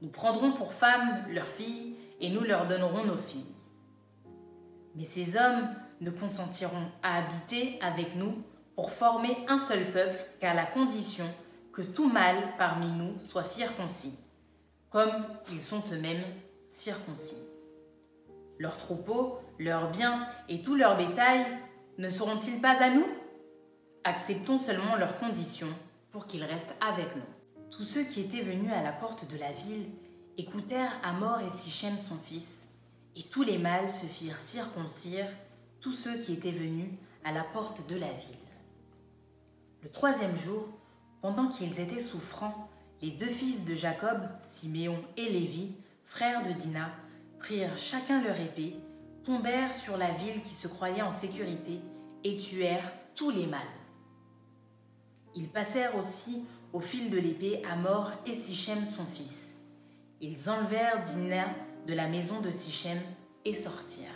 Nous 0.00 0.08
prendrons 0.08 0.52
pour 0.52 0.72
femmes 0.72 1.24
leurs 1.28 1.44
filles 1.44 1.96
et 2.20 2.30
nous 2.30 2.42
leur 2.42 2.66
donnerons 2.66 3.04
nos 3.04 3.18
filles. 3.18 3.54
Mais 4.94 5.04
ces 5.04 5.36
hommes 5.36 5.68
ne 6.00 6.10
consentiront 6.10 6.90
à 7.02 7.18
habiter 7.18 7.78
avec 7.82 8.16
nous 8.16 8.42
pour 8.74 8.90
former 8.90 9.36
un 9.48 9.58
seul 9.58 9.84
peuple 9.92 10.18
qu'à 10.40 10.54
la 10.54 10.64
condition 10.64 11.26
que 11.72 11.82
tout 11.82 12.08
mâle 12.08 12.54
parmi 12.58 12.90
nous 12.90 13.18
soit 13.18 13.42
circoncis, 13.42 14.18
comme 14.90 15.12
ils 15.52 15.62
sont 15.62 15.82
eux-mêmes 15.92 16.24
circoncis. 16.68 17.45
Leurs 18.58 18.78
troupeaux, 18.78 19.40
leurs 19.58 19.90
biens 19.90 20.26
et 20.48 20.62
tout 20.62 20.74
leur 20.74 20.96
bétail 20.96 21.46
ne 21.98 22.08
seront-ils 22.08 22.60
pas 22.60 22.82
à 22.82 22.90
nous? 22.90 23.06
Acceptons 24.04 24.58
seulement 24.58 24.96
leurs 24.96 25.18
conditions 25.18 25.72
pour 26.10 26.26
qu'ils 26.26 26.44
restent 26.44 26.74
avec 26.80 27.14
nous. 27.16 27.22
Tous 27.70 27.82
ceux 27.82 28.04
qui 28.04 28.20
étaient 28.20 28.40
venus 28.40 28.72
à 28.72 28.82
la 28.82 28.92
porte 28.92 29.30
de 29.30 29.36
la 29.36 29.50
ville 29.50 29.86
écoutèrent 30.38 31.00
Amor 31.02 31.40
et 31.40 31.50
Sichem 31.50 31.98
son 31.98 32.16
fils, 32.16 32.68
et 33.16 33.22
tous 33.24 33.42
les 33.42 33.58
mâles 33.58 33.90
se 33.90 34.06
firent 34.06 34.40
circoncire, 34.40 35.26
tous 35.80 35.92
ceux 35.92 36.18
qui 36.18 36.32
étaient 36.32 36.50
venus 36.50 36.90
à 37.24 37.32
la 37.32 37.42
porte 37.42 37.86
de 37.88 37.96
la 37.96 38.12
ville. 38.12 38.36
Le 39.82 39.90
troisième 39.90 40.36
jour, 40.36 40.68
pendant 41.20 41.48
qu'ils 41.48 41.80
étaient 41.80 42.00
souffrants, 42.00 42.68
les 43.02 43.10
deux 43.10 43.26
fils 43.26 43.64
de 43.64 43.74
Jacob, 43.74 44.28
Siméon 44.40 44.98
et 45.16 45.28
Lévi, 45.28 45.72
frères 46.04 46.42
de 46.42 46.52
Dina, 46.52 46.90
prirent 47.46 47.76
chacun 47.76 48.20
leur 48.22 48.40
épée, 48.40 48.74
tombèrent 49.24 49.72
sur 49.72 49.96
la 49.96 50.10
ville 50.10 50.42
qui 50.42 50.52
se 50.52 50.66
croyait 50.66 51.02
en 51.02 51.12
sécurité 51.12 51.78
et 52.24 52.34
tuèrent 52.34 52.92
tous 53.14 53.30
les 53.30 53.46
mâles. 53.46 53.60
Ils 55.36 55.48
passèrent 55.48 55.94
aussi 55.96 56.44
au 56.72 56.80
fil 56.80 57.08
de 57.08 57.18
l'épée 57.18 57.62
à 57.70 57.76
mort 57.76 58.10
et 58.26 58.34
Sichem 58.34 58.84
son 58.84 59.04
fils. 59.04 59.60
Ils 60.20 60.50
enlevèrent 60.50 61.00
Dina 61.02 61.46
de 61.86 61.94
la 61.94 62.08
maison 62.08 62.40
de 62.40 62.50
Sichem 62.50 62.98
et 63.44 63.54
sortirent. 63.54 64.08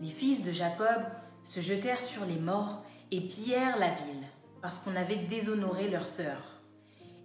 Les 0.00 0.10
fils 0.10 0.40
de 0.40 0.52
Jacob 0.52 1.02
se 1.44 1.60
jetèrent 1.60 2.00
sur 2.00 2.24
les 2.24 2.38
morts 2.38 2.82
et 3.10 3.20
pillèrent 3.20 3.78
la 3.78 3.90
ville, 3.90 4.24
parce 4.62 4.78
qu'on 4.78 4.96
avait 4.96 5.16
déshonoré 5.16 5.90
leur 5.90 6.06
sœur. 6.06 6.62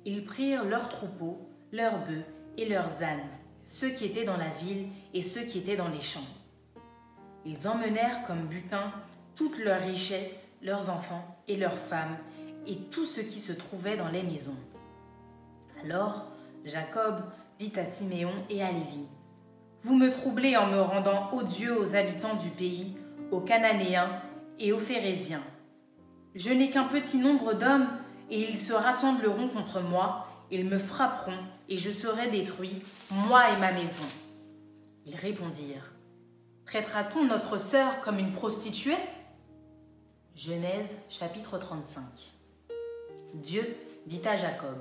Ils 0.03 0.25
prirent 0.25 0.65
leurs 0.65 0.89
troupeaux, 0.89 1.47
leurs 1.71 2.05
bœufs 2.05 2.25
et 2.57 2.67
leurs 2.67 3.03
ânes, 3.03 3.29
ceux 3.65 3.89
qui 3.89 4.05
étaient 4.05 4.25
dans 4.25 4.37
la 4.37 4.49
ville 4.49 4.87
et 5.13 5.21
ceux 5.21 5.41
qui 5.41 5.59
étaient 5.59 5.75
dans 5.75 5.89
les 5.89 6.01
champs. 6.01 6.19
Ils 7.45 7.67
emmenèrent 7.67 8.23
comme 8.23 8.47
butin 8.47 8.91
toutes 9.35 9.59
leurs 9.59 9.81
richesses, 9.81 10.47
leurs 10.61 10.89
enfants 10.89 11.37
et 11.47 11.57
leurs 11.57 11.73
femmes, 11.73 12.17
et 12.67 12.77
tout 12.91 13.05
ce 13.05 13.21
qui 13.21 13.39
se 13.39 13.51
trouvait 13.51 13.97
dans 13.97 14.09
les 14.09 14.23
maisons. 14.23 14.57
Alors 15.83 16.27
Jacob 16.65 17.23
dit 17.57 17.73
à 17.77 17.83
Siméon 17.83 18.31
et 18.49 18.63
à 18.63 18.71
Lévi, 18.71 19.05
Vous 19.81 19.95
me 19.95 20.09
troublez 20.09 20.55
en 20.55 20.67
me 20.67 20.79
rendant 20.79 21.31
odieux 21.33 21.77
aux 21.77 21.95
habitants 21.95 22.35
du 22.35 22.49
pays, 22.49 22.95
aux 23.31 23.41
Cananéens 23.41 24.21
et 24.59 24.71
aux 24.71 24.79
Phérésiens. 24.79 25.43
Je 26.35 26.51
n'ai 26.51 26.69
qu'un 26.69 26.85
petit 26.85 27.17
nombre 27.17 27.53
d'hommes, 27.53 27.89
et 28.29 28.49
ils 28.49 28.59
se 28.59 28.73
rassembleront 28.73 29.49
contre 29.49 29.81
moi, 29.81 30.27
ils 30.51 30.65
me 30.65 30.79
frapperont, 30.79 31.37
et 31.69 31.77
je 31.77 31.91
serai 31.91 32.29
détruit, 32.29 32.81
moi 33.09 33.51
et 33.51 33.59
ma 33.59 33.71
maison. 33.71 34.05
Ils 35.05 35.15
répondirent, 35.15 35.91
Traitera-t-on 36.65 37.25
notre 37.25 37.57
sœur 37.57 37.99
comme 38.01 38.19
une 38.19 38.31
prostituée? 38.31 38.97
Genèse 40.35 40.95
chapitre 41.09 41.57
35 41.57 42.03
Dieu 43.35 43.75
dit 44.05 44.21
à 44.25 44.35
Jacob, 44.35 44.77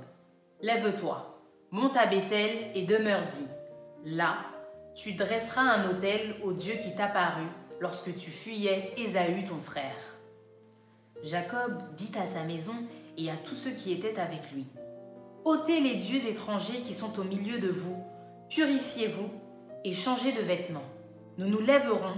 Lève-toi, 0.60 1.40
monte 1.70 1.96
à 1.96 2.06
Bethel 2.06 2.70
et 2.74 2.82
demeure-y. 2.86 4.14
Là, 4.14 4.38
tu 4.94 5.14
dresseras 5.14 5.62
un 5.62 5.90
autel 5.90 6.36
au 6.44 6.52
Dieu 6.52 6.74
qui 6.74 6.94
t'apparut 6.94 7.50
lorsque 7.80 8.14
tu 8.14 8.30
fuyais 8.30 8.92
Ésaü 8.96 9.44
ton 9.44 9.58
frère. 9.58 9.96
Jacob 11.22 11.82
dit 11.96 12.12
à 12.16 12.26
sa 12.26 12.44
maison 12.44 12.74
et 13.16 13.30
à 13.30 13.36
tous 13.36 13.54
ceux 13.54 13.70
qui 13.70 13.92
étaient 13.92 14.18
avec 14.18 14.50
lui, 14.52 14.66
ôtez 15.44 15.80
les 15.80 15.96
dieux 15.96 16.26
étrangers 16.28 16.80
qui 16.84 16.94
sont 16.94 17.18
au 17.18 17.24
milieu 17.24 17.58
de 17.58 17.68
vous, 17.68 18.02
purifiez-vous 18.48 19.30
et 19.84 19.92
changez 19.92 20.32
de 20.32 20.40
vêtements. 20.40 20.84
Nous 21.38 21.48
nous 21.48 21.60
lèverons 21.60 22.16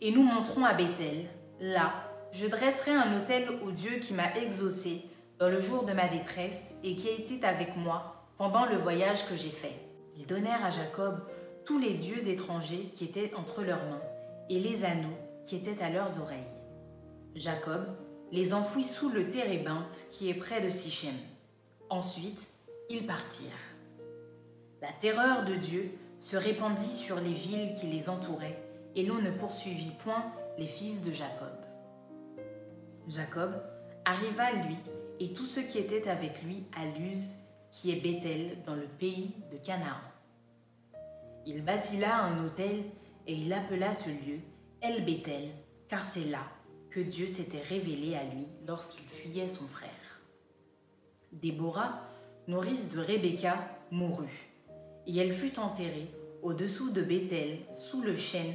et 0.00 0.10
nous 0.10 0.22
monterons 0.22 0.64
à 0.64 0.74
Bethel. 0.74 1.26
Là, 1.60 1.92
je 2.32 2.46
dresserai 2.46 2.92
un 2.92 3.20
autel 3.20 3.48
au 3.64 3.70
Dieu 3.70 3.98
qui 3.98 4.12
m'a 4.12 4.34
exaucé 4.34 5.02
dans 5.38 5.48
le 5.48 5.60
jour 5.60 5.84
de 5.84 5.92
ma 5.92 6.08
détresse 6.08 6.74
et 6.82 6.96
qui 6.96 7.08
a 7.08 7.12
été 7.12 7.44
avec 7.46 7.76
moi 7.76 8.26
pendant 8.36 8.66
le 8.66 8.76
voyage 8.76 9.26
que 9.28 9.36
j'ai 9.36 9.50
fait. 9.50 9.74
Ils 10.16 10.26
donnèrent 10.26 10.64
à 10.64 10.70
Jacob 10.70 11.20
tous 11.64 11.78
les 11.78 11.94
dieux 11.94 12.28
étrangers 12.28 12.92
qui 12.94 13.04
étaient 13.04 13.32
entre 13.34 13.62
leurs 13.62 13.84
mains 13.86 14.02
et 14.48 14.58
les 14.58 14.84
anneaux 14.84 15.16
qui 15.44 15.56
étaient 15.56 15.82
à 15.82 15.90
leurs 15.90 16.20
oreilles. 16.20 16.38
Jacob 17.34 17.86
les 18.32 18.54
enfouit 18.54 18.84
sous 18.84 19.08
le 19.08 19.30
térébinthe 19.30 20.06
qui 20.10 20.28
est 20.28 20.34
près 20.34 20.60
de 20.60 20.70
Sichem. 20.70 21.14
Ensuite, 21.90 22.48
ils 22.88 23.06
partirent. 23.06 23.50
La 24.80 24.92
terreur 25.00 25.44
de 25.44 25.54
Dieu 25.54 25.90
se 26.18 26.36
répandit 26.36 26.94
sur 26.94 27.16
les 27.20 27.32
villes 27.32 27.74
qui 27.74 27.86
les 27.86 28.08
entouraient, 28.08 28.62
et 28.94 29.04
l'on 29.04 29.20
ne 29.20 29.30
poursuivit 29.30 29.92
point 30.02 30.32
les 30.58 30.66
fils 30.66 31.02
de 31.02 31.12
Jacob. 31.12 31.54
Jacob 33.08 33.62
arriva, 34.04 34.52
lui, 34.52 34.76
et 35.20 35.32
tous 35.32 35.44
ceux 35.44 35.62
qui 35.62 35.78
étaient 35.78 36.08
avec 36.08 36.42
lui, 36.42 36.64
à 36.76 36.86
Luz, 36.98 37.32
qui 37.70 37.90
est 37.90 38.00
Bethel, 38.00 38.62
dans 38.64 38.74
le 38.74 38.86
pays 38.86 39.34
de 39.52 39.58
Canaan. 39.58 40.00
Il 41.44 41.64
bâtit 41.64 41.98
là 41.98 42.22
un 42.22 42.44
autel, 42.44 42.84
et 43.26 43.34
il 43.34 43.52
appela 43.52 43.92
ce 43.92 44.08
lieu 44.08 44.40
El 44.80 45.04
Bethel, 45.04 45.50
car 45.88 46.00
c'est 46.00 46.24
là 46.24 46.44
que 46.90 47.00
Dieu 47.00 47.26
s'était 47.26 47.62
révélé 47.62 48.14
à 48.14 48.24
lui 48.24 48.46
lorsqu'il 48.66 49.06
fuyait 49.06 49.48
son 49.48 49.66
frère. 49.66 49.90
Déborah, 51.32 52.05
nourrice 52.48 52.90
de 52.90 53.00
Rebecca, 53.00 53.56
mourut, 53.90 54.50
et 55.06 55.16
elle 55.18 55.32
fut 55.32 55.58
enterrée 55.58 56.10
au-dessous 56.42 56.90
de 56.90 57.02
Bethel, 57.02 57.58
sous 57.72 58.02
le 58.02 58.16
chêne 58.16 58.54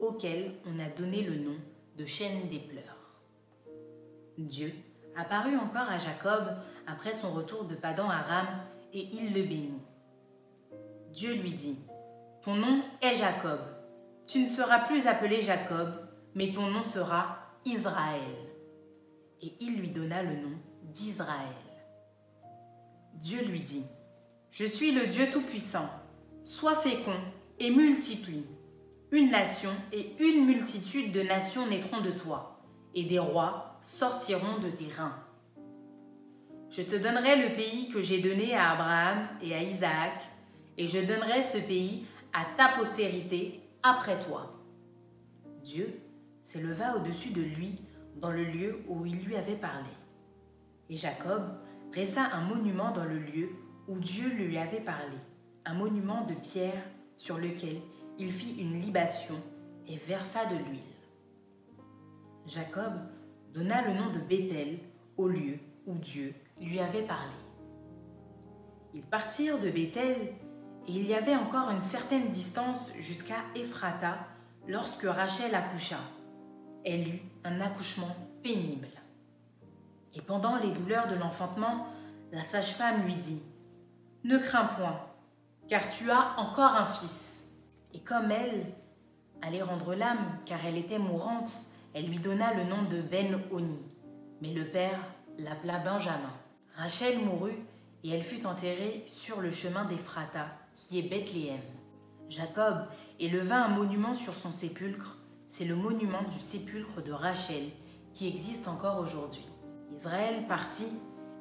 auquel 0.00 0.54
on 0.66 0.78
a 0.78 0.88
donné 0.88 1.22
le 1.22 1.36
nom 1.36 1.56
de 1.96 2.04
chêne 2.04 2.48
des 2.50 2.58
pleurs. 2.58 2.82
Dieu 4.38 4.72
apparut 5.16 5.56
encore 5.56 5.88
à 5.88 5.98
Jacob 5.98 6.44
après 6.86 7.14
son 7.14 7.32
retour 7.32 7.64
de 7.64 7.74
Padan 7.74 8.08
Aram, 8.08 8.46
et 8.92 9.08
il 9.12 9.32
le 9.34 9.42
bénit. 9.42 9.82
Dieu 11.12 11.34
lui 11.34 11.52
dit, 11.52 11.78
Ton 12.42 12.54
nom 12.54 12.82
est 13.00 13.14
Jacob, 13.14 13.60
tu 14.26 14.42
ne 14.42 14.48
seras 14.48 14.80
plus 14.80 15.06
appelé 15.06 15.40
Jacob, 15.40 15.88
mais 16.34 16.52
ton 16.52 16.68
nom 16.68 16.82
sera 16.82 17.38
Israël. 17.64 18.20
Et 19.40 19.52
il 19.60 19.78
lui 19.78 19.90
donna 19.90 20.22
le 20.22 20.36
nom 20.36 20.56
d'Israël. 20.84 21.71
Dieu 23.14 23.44
lui 23.44 23.60
dit, 23.60 23.84
Je 24.50 24.64
suis 24.64 24.92
le 24.92 25.06
Dieu 25.06 25.26
Tout-Puissant, 25.32 25.88
sois 26.42 26.74
fécond 26.74 27.20
et 27.58 27.70
multiplie. 27.70 28.46
Une 29.10 29.30
nation 29.30 29.70
et 29.92 30.14
une 30.20 30.46
multitude 30.46 31.12
de 31.12 31.22
nations 31.22 31.66
naîtront 31.66 32.00
de 32.00 32.10
toi, 32.10 32.60
et 32.94 33.04
des 33.04 33.18
rois 33.18 33.78
sortiront 33.82 34.58
de 34.58 34.70
tes 34.70 34.88
reins. 34.88 35.18
Je 36.70 36.82
te 36.82 36.96
donnerai 36.96 37.36
le 37.36 37.54
pays 37.54 37.90
que 37.90 38.00
j'ai 38.00 38.20
donné 38.20 38.54
à 38.54 38.70
Abraham 38.70 39.28
et 39.42 39.54
à 39.54 39.62
Isaac, 39.62 40.22
et 40.78 40.86
je 40.86 41.00
donnerai 41.00 41.42
ce 41.42 41.58
pays 41.58 42.06
à 42.32 42.46
ta 42.56 42.68
postérité 42.68 43.60
après 43.82 44.18
toi. 44.20 44.58
Dieu 45.62 46.00
s'éleva 46.40 46.96
au-dessus 46.96 47.30
de 47.30 47.42
lui 47.42 47.82
dans 48.16 48.30
le 48.30 48.44
lieu 48.44 48.82
où 48.88 49.04
il 49.04 49.22
lui 49.24 49.36
avait 49.36 49.56
parlé. 49.56 49.90
Et 50.88 50.96
Jacob 50.96 51.42
dressa 51.92 52.24
un 52.32 52.42
monument 52.42 52.90
dans 52.90 53.04
le 53.04 53.18
lieu 53.18 53.50
où 53.86 53.98
Dieu 53.98 54.28
lui 54.30 54.56
avait 54.56 54.80
parlé, 54.80 55.16
un 55.66 55.74
monument 55.74 56.24
de 56.24 56.34
pierre 56.34 56.82
sur 57.16 57.38
lequel 57.38 57.76
il 58.18 58.32
fit 58.32 58.56
une 58.58 58.80
libation 58.80 59.36
et 59.86 59.98
versa 59.98 60.46
de 60.46 60.56
l'huile. 60.56 60.80
Jacob 62.46 62.94
donna 63.52 63.86
le 63.86 63.92
nom 63.92 64.10
de 64.10 64.18
Bethel 64.18 64.78
au 65.16 65.28
lieu 65.28 65.58
où 65.86 65.94
Dieu 65.94 66.34
lui 66.60 66.80
avait 66.80 67.02
parlé. 67.02 67.32
Ils 68.94 69.02
partirent 69.02 69.58
de 69.58 69.70
Bethel 69.70 70.16
et 70.88 70.92
il 70.92 71.06
y 71.06 71.14
avait 71.14 71.36
encore 71.36 71.70
une 71.70 71.82
certaine 71.82 72.30
distance 72.30 72.90
jusqu'à 72.98 73.44
Ephrata 73.54 74.26
lorsque 74.66 75.04
Rachel 75.04 75.54
accoucha 75.54 75.98
elle 76.84 77.08
eut 77.08 77.22
un 77.44 77.60
accouchement 77.60 78.16
pénible. 78.42 78.88
Et 80.14 80.20
pendant 80.20 80.56
les 80.56 80.70
douleurs 80.70 81.08
de 81.08 81.14
l'enfantement, 81.14 81.86
la 82.32 82.42
sage-femme 82.42 83.04
lui 83.04 83.14
dit 83.14 83.42
Ne 84.24 84.38
crains 84.38 84.64
point, 84.64 85.00
car 85.68 85.88
tu 85.88 86.10
as 86.10 86.34
encore 86.38 86.76
un 86.76 86.86
fils. 86.86 87.48
Et 87.94 88.00
comme 88.00 88.30
elle 88.30 88.66
allait 89.42 89.62
rendre 89.62 89.94
l'âme, 89.94 90.38
car 90.44 90.64
elle 90.64 90.76
était 90.76 90.98
mourante, 90.98 91.62
elle 91.94 92.06
lui 92.06 92.18
donna 92.18 92.54
le 92.54 92.64
nom 92.64 92.82
de 92.82 93.00
Ben-Oni. 93.00 93.78
Mais 94.40 94.52
le 94.52 94.66
père 94.66 94.98
l'appela 95.38 95.78
Benjamin. 95.78 96.32
Rachel 96.76 97.18
mourut 97.18 97.58
et 98.04 98.10
elle 98.10 98.22
fut 98.22 98.46
enterrée 98.46 99.04
sur 99.06 99.40
le 99.40 99.50
chemin 99.50 99.84
d'Ephrata, 99.84 100.46
qui 100.74 100.98
est 100.98 101.02
Bethléem. 101.02 101.60
Jacob 102.28 102.86
éleva 103.20 103.64
un 103.64 103.68
monument 103.68 104.14
sur 104.14 104.34
son 104.34 104.52
sépulcre 104.52 105.18
c'est 105.52 105.66
le 105.66 105.76
monument 105.76 106.22
du 106.22 106.40
sépulcre 106.40 107.02
de 107.02 107.12
Rachel 107.12 107.64
qui 108.14 108.26
existe 108.26 108.68
encore 108.68 108.98
aujourd'hui. 109.00 109.44
Israël 109.94 110.46
partit 110.48 110.88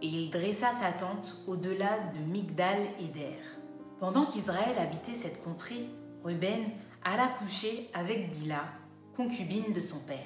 et 0.02 0.08
il 0.08 0.30
dressa 0.30 0.74
sa 0.74 0.92
tente 0.92 1.38
au-delà 1.48 2.00
de 2.14 2.20
Migdal 2.20 2.82
et 3.00 3.08
d'Er. 3.08 3.40
Pendant 4.00 4.26
qu'Israël 4.26 4.78
habitait 4.78 5.16
cette 5.16 5.44
contrée, 5.44 5.88
Ruben 6.24 6.64
alla 7.04 7.30
coucher 7.30 7.90
avec 7.94 8.32
Bila, 8.32 8.64
concubine 9.16 9.74
de 9.74 9.80
son 9.80 10.00
père. 10.00 10.18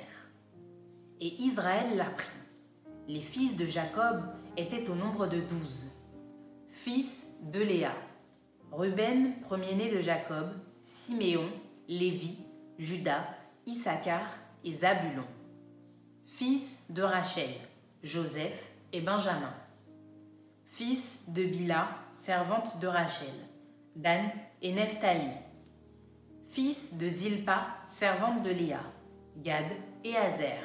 Et 1.21 1.41
Israël 1.41 1.95
la 1.95 2.05
prit. 2.05 2.25
Les 3.07 3.21
fils 3.21 3.55
de 3.55 3.65
Jacob 3.65 4.23
étaient 4.57 4.89
au 4.89 4.95
nombre 4.95 5.27
de 5.27 5.39
douze. 5.41 5.91
Fils 6.67 7.23
de 7.43 7.59
Léa. 7.59 7.93
Ruben, 8.71 9.39
premier-né 9.41 9.89
de 9.89 10.01
Jacob, 10.01 10.49
Siméon, 10.81 11.49
Lévi, 11.87 12.37
Judas, 12.77 13.27
Issachar 13.65 14.25
et 14.63 14.73
Zabulon. 14.73 15.27
Fils 16.25 16.85
de 16.89 17.03
Rachel, 17.03 17.53
Joseph 18.05 18.69
et 18.93 19.01
Benjamin. 19.01 19.51
Fils 20.67 21.27
de 21.27 21.43
Bila, 21.43 21.89
servante 22.13 22.79
de 22.79 22.85
Rachel, 22.85 23.33
Dan 23.95 24.29
et 24.61 24.73
Nephtali. 24.73 25.31
Fils 26.45 26.93
de 26.93 27.07
Zilpa, 27.07 27.65
servante 27.83 28.43
de 28.43 28.51
Léa, 28.51 28.81
Gad 29.37 29.65
et 30.03 30.15
Azer. 30.15 30.61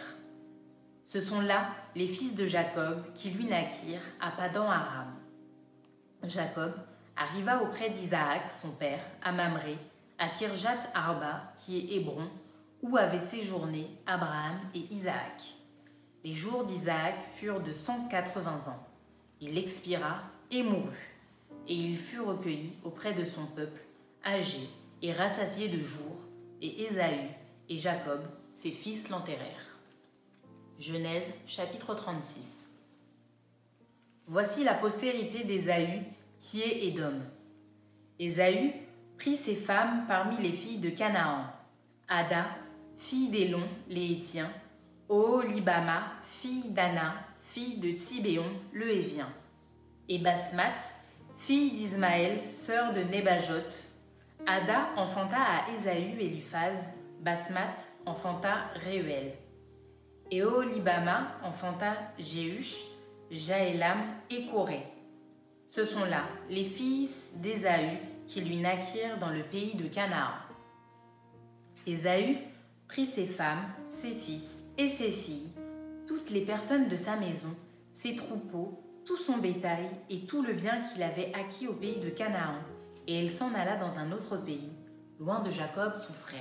Ce 1.02 1.18
sont 1.18 1.40
là 1.40 1.70
les 1.96 2.06
fils 2.06 2.34
de 2.34 2.44
Jacob 2.44 3.10
qui 3.14 3.30
lui 3.30 3.46
naquirent 3.46 4.00
à 4.20 4.32
Padan 4.32 4.68
Aram. 4.68 5.14
Jacob 6.24 6.74
arriva 7.16 7.62
auprès 7.62 7.88
d'Isaac, 7.88 8.50
son 8.50 8.72
père, 8.72 9.02
à 9.22 9.32
Mamré, 9.32 9.78
à 10.18 10.28
Kirjat 10.28 10.90
Arba, 10.92 11.54
qui 11.56 11.78
est 11.78 11.96
Hébron, 11.96 12.28
où 12.82 12.98
avaient 12.98 13.18
séjourné 13.18 13.88
Abraham 14.06 14.60
et 14.74 14.80
Isaac. 14.92 15.54
Les 16.22 16.34
jours 16.34 16.64
d'Isaac 16.64 17.22
furent 17.22 17.62
de 17.62 17.72
180 17.72 18.70
ans. 18.70 18.86
Il 19.40 19.56
expira 19.56 20.22
et 20.50 20.62
mourut, 20.62 21.16
et 21.66 21.74
il 21.74 21.96
fut 21.96 22.20
recueilli 22.20 22.72
auprès 22.84 23.14
de 23.14 23.24
son 23.24 23.46
peuple, 23.46 23.80
âgé 24.24 24.68
et 25.00 25.12
rassasié 25.12 25.68
de 25.68 25.82
jours, 25.82 26.20
et 26.60 26.82
Ésaü 26.82 27.30
et 27.70 27.76
Jacob, 27.78 28.20
ses 28.52 28.70
fils, 28.70 29.08
l'enterrèrent. 29.08 29.78
Genèse 30.78 31.30
chapitre 31.46 31.94
36 31.94 32.68
Voici 34.26 34.62
la 34.62 34.74
postérité 34.74 35.44
d'Ésaü, 35.44 36.02
qui 36.38 36.60
est 36.60 36.84
Édom. 36.86 37.20
Ésaü 38.18 38.74
prit 39.16 39.36
ses 39.36 39.56
femmes 39.56 40.04
parmi 40.06 40.36
les 40.36 40.52
filles 40.52 40.80
de 40.80 40.90
Canaan, 40.90 41.46
Ada, 42.08 42.44
fille 42.96 43.28
d'Élon, 43.28 43.66
les 43.88 44.12
Hétiens, 44.12 44.52
Oholibama, 45.10 46.12
fille 46.22 46.70
d'Anna, 46.70 47.14
fille 47.40 47.78
de 47.78 47.90
Tibéon, 47.90 48.46
le 48.72 48.88
Hévien, 48.88 49.28
et 50.08 50.20
Basmat, 50.20 50.78
fille 51.34 51.72
d'Ismaël, 51.72 52.38
sœur 52.38 52.92
de 52.92 53.00
Nebajot. 53.00 53.88
Ada 54.46 54.90
enfanta 54.96 55.36
à 55.36 55.70
Ésaü 55.72 56.14
Eliphaz, 56.20 56.86
Basmat 57.20 57.74
enfanta 58.06 58.68
Réuel. 58.76 59.32
Et 60.30 60.44
Oholibama 60.44 61.38
enfanta 61.42 61.96
Jéhush, 62.16 62.76
Jaélam 63.32 63.98
et 64.30 64.46
Corée. 64.46 64.86
Ce 65.68 65.84
sont 65.84 66.04
là 66.04 66.22
les 66.48 66.64
fils 66.64 67.32
d'Ésaü 67.38 67.98
qui 68.28 68.42
lui 68.42 68.58
naquirent 68.58 69.18
dans 69.18 69.30
le 69.30 69.42
pays 69.42 69.74
de 69.74 69.88
Canaan. 69.88 70.34
Ésaü 71.84 72.38
prit 72.86 73.06
ses 73.06 73.26
femmes, 73.26 73.66
ses 73.88 74.14
fils 74.14 74.59
et 74.80 74.88
ses 74.88 75.10
filles, 75.10 75.50
toutes 76.06 76.30
les 76.30 76.40
personnes 76.40 76.88
de 76.88 76.96
sa 76.96 77.16
maison, 77.16 77.54
ses 77.92 78.16
troupeaux, 78.16 78.82
tout 79.04 79.18
son 79.18 79.36
bétail 79.36 79.90
et 80.08 80.20
tout 80.20 80.40
le 80.40 80.54
bien 80.54 80.80
qu'il 80.80 81.02
avait 81.02 81.32
acquis 81.34 81.68
au 81.68 81.74
pays 81.74 82.00
de 82.00 82.08
Canaan, 82.08 82.54
et 83.06 83.22
il 83.22 83.30
s'en 83.30 83.52
alla 83.54 83.76
dans 83.76 83.98
un 83.98 84.10
autre 84.10 84.38
pays, 84.38 84.72
loin 85.18 85.40
de 85.40 85.50
Jacob 85.50 85.96
son 85.96 86.14
frère. 86.14 86.40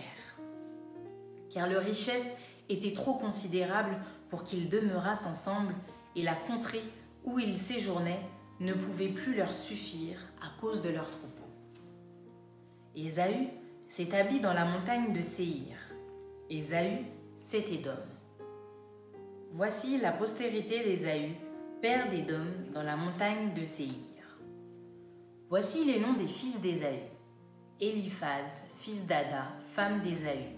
Car 1.49 1.67
leur 1.67 1.83
richesse 1.83 2.31
était 2.69 2.93
trop 2.93 3.15
considérable 3.15 3.97
pour 4.29 4.45
qu'ils 4.45 4.69
demeurassent 4.69 5.27
ensemble, 5.27 5.73
et 6.15 6.21
la 6.21 6.35
contrée 6.35 6.83
où 7.25 7.39
ils 7.39 7.57
séjournaient 7.57 8.23
ne 8.61 8.71
pouvait 8.73 9.09
plus 9.09 9.35
leur 9.35 9.51
suffire 9.51 10.17
à 10.41 10.61
cause 10.61 10.79
de 10.79 10.89
leurs 10.89 11.11
troupeaux. 11.11 11.27
Ésaü 12.95 13.49
s'établit 13.89 14.39
dans 14.39 14.53
la 14.53 14.63
montagne 14.63 15.11
de 15.11 15.21
Séhir. 15.21 15.75
Ésaü, 16.49 17.05
c'est 17.37 17.69
Édom. 17.69 17.97
Voici 19.51 19.97
la 19.97 20.11
postérité 20.11 20.83
d'Ésaü, 20.83 21.31
père 21.81 22.07
d'Édom, 22.11 22.45
dans 22.71 22.83
la 22.83 22.95
montagne 22.95 23.51
de 23.55 23.63
Séhir. 23.63 23.95
Voici 25.49 25.85
les 25.85 25.99
noms 25.99 26.13
des 26.13 26.27
fils 26.27 26.61
d'Ésaü. 26.61 26.99
Éliphaz, 27.79 28.63
fils 28.75 29.03
d'Ada, 29.07 29.47
femme 29.65 30.01
d'Ésaü. 30.01 30.55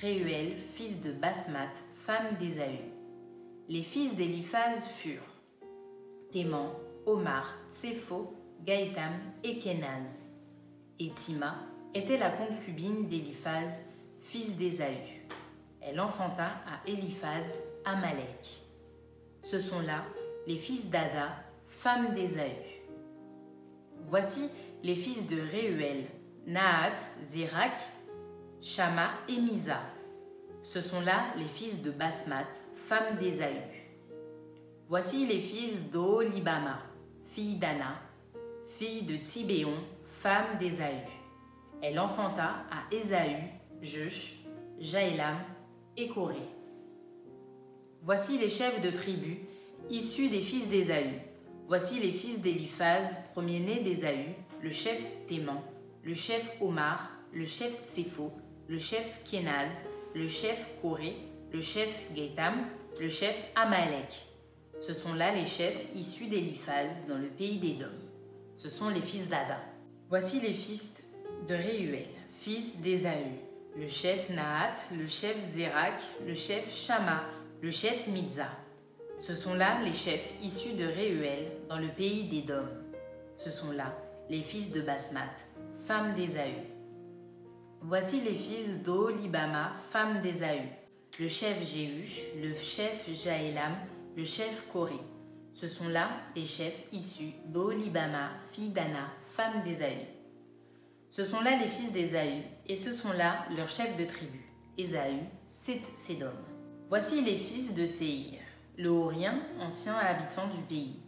Réuel, 0.00 0.58
fils 0.58 1.00
de 1.00 1.12
Basmat, 1.12 1.70
femme 1.94 2.36
d'Ésaü. 2.40 2.80
Les 3.68 3.82
fils 3.82 4.16
d'Éliphaz 4.16 4.88
furent 4.88 5.22
Théman, 6.32 6.72
Omar, 7.06 7.54
Tsépho, 7.70 8.34
Gaëtam 8.64 9.12
et 9.44 9.60
Kenaz. 9.60 10.30
Et 10.98 11.10
Tima 11.10 11.54
était 11.94 12.18
la 12.18 12.30
concubine 12.30 13.06
d'Éliphaz, 13.06 13.78
fils 14.20 14.56
d'Ésaü. 14.56 15.22
Elle 15.80 16.00
enfanta 16.00 16.46
à 16.66 16.88
Éliphaz 16.90 17.56
Amalek. 17.84 18.62
Ce 19.38 19.58
sont 19.58 19.80
là 19.80 20.04
les 20.46 20.56
fils 20.56 20.88
d'Ada, 20.88 21.28
femme 21.66 22.14
d'Ésaü. 22.14 22.82
Voici 24.06 24.48
les 24.82 24.94
fils 24.94 25.26
de 25.26 25.40
Réuel, 25.40 26.04
Nahat, 26.46 26.96
Zirak, 27.26 27.80
Shama 28.60 29.10
et 29.28 29.40
Misa. 29.40 29.80
Ce 30.62 30.80
sont 30.80 31.00
là 31.00 31.26
les 31.36 31.46
fils 31.46 31.82
de 31.82 31.90
Basmat, 31.90 32.48
femme 32.74 33.16
d'Ésaü. 33.18 33.60
Voici 34.88 35.26
les 35.26 35.40
fils 35.40 35.90
d'Olibama, 35.90 36.78
fille 37.24 37.56
d'Anna, 37.56 38.00
fille 38.64 39.02
de 39.02 39.16
Tibéon, 39.16 39.76
femme 40.04 40.58
d'Ésaü. 40.58 41.00
Elle 41.82 41.98
enfanta 41.98 42.64
à 42.70 42.94
Ésaü, 42.94 43.36
Jush, 43.82 44.36
Jaélam 44.78 45.36
et 45.96 46.08
Corée. 46.08 46.48
Voici 48.06 48.36
les 48.36 48.50
chefs 48.50 48.82
de 48.82 48.90
tribus, 48.90 49.38
issus 49.88 50.28
des 50.28 50.42
fils 50.42 50.68
d'Ésaü. 50.68 51.22
Voici 51.68 51.98
les 52.00 52.12
fils 52.12 52.38
d'Éliphaz, 52.38 53.22
premier-né 53.32 53.80
d'Ésaü, 53.80 54.34
le 54.60 54.70
chef 54.70 55.08
Théman, 55.26 55.62
le 56.02 56.12
chef 56.12 56.54
Omar, 56.60 57.10
le 57.32 57.46
chef 57.46 57.88
Tsépho, 57.88 58.30
le 58.68 58.76
chef 58.76 59.22
Kénaz, 59.24 59.70
le 60.14 60.26
chef 60.26 60.66
Corée, 60.82 61.16
le 61.50 61.62
chef 61.62 62.12
Gaétam, 62.14 62.66
le 63.00 63.08
chef 63.08 63.42
Amalek. 63.56 64.26
Ce 64.78 64.92
sont 64.92 65.14
là 65.14 65.34
les 65.34 65.46
chefs 65.46 65.86
issus 65.94 66.26
d'Éliphaz 66.26 67.06
dans 67.08 67.16
le 67.16 67.28
pays 67.28 67.56
d'Édom. 67.56 67.94
Ce 68.54 68.68
sont 68.68 68.90
les 68.90 69.00
fils 69.00 69.30
d'Ada. 69.30 69.60
Voici 70.10 70.40
les 70.40 70.52
fils 70.52 71.02
de 71.48 71.54
Réuel, 71.54 72.08
fils 72.30 72.82
d'Ésaü, 72.82 73.40
le 73.78 73.88
chef 73.88 74.28
Nahat, 74.28 74.74
le 74.94 75.06
chef 75.06 75.36
Zérak, 75.48 76.02
le 76.26 76.34
chef 76.34 76.70
Shama, 76.70 77.24
le 77.62 77.70
chef 77.70 78.06
Mitza. 78.08 78.48
Ce 79.18 79.34
sont 79.34 79.54
là 79.54 79.80
les 79.82 79.92
chefs 79.92 80.34
issus 80.42 80.74
de 80.74 80.84
Réuel 80.84 81.52
dans 81.68 81.78
le 81.78 81.88
pays 81.88 82.28
d'Édom. 82.28 82.66
Ce 83.34 83.50
sont 83.50 83.70
là 83.72 83.96
les 84.28 84.42
fils 84.42 84.72
de 84.72 84.80
Basmat, 84.80 85.34
femme 85.72 86.14
d'Ésaü. 86.14 86.54
Voici 87.80 88.20
les 88.20 88.34
fils 88.34 88.82
d'Olibama, 88.82 89.72
femme 89.90 90.20
d'Ésaü, 90.20 90.62
le 91.18 91.28
chef 91.28 91.62
Jéhush, 91.62 92.22
le 92.42 92.54
chef 92.54 93.08
Jaélam, 93.12 93.74
le 94.16 94.24
chef 94.24 94.66
Corée. 94.72 94.94
Ce 95.52 95.68
sont 95.68 95.88
là 95.88 96.08
les 96.34 96.46
chefs 96.46 96.84
issus 96.92 97.32
d'Olibama, 97.46 98.30
fille 98.50 98.70
d'Anna, 98.70 99.08
femme 99.26 99.62
d'Ésaü. 99.64 100.06
Ce 101.10 101.22
sont 101.22 101.40
là 101.40 101.56
les 101.56 101.68
fils 101.68 101.92
d'Ésaü, 101.92 102.42
et 102.66 102.76
ce 102.76 102.92
sont 102.92 103.12
là 103.12 103.44
leurs 103.56 103.68
chefs 103.68 103.96
de 103.96 104.04
tribu. 104.04 104.50
Ésaü, 104.76 105.20
c'est 105.50 105.80
Sédom. 105.94 106.32
Voici 106.96 107.22
les 107.22 107.36
fils 107.36 107.74
de 107.74 107.84
Séhir, 107.84 108.38
le 108.78 108.88
Horien, 108.88 109.40
ancien 109.60 109.96
habitant 109.96 110.46
du 110.46 110.62
pays. 110.62 111.00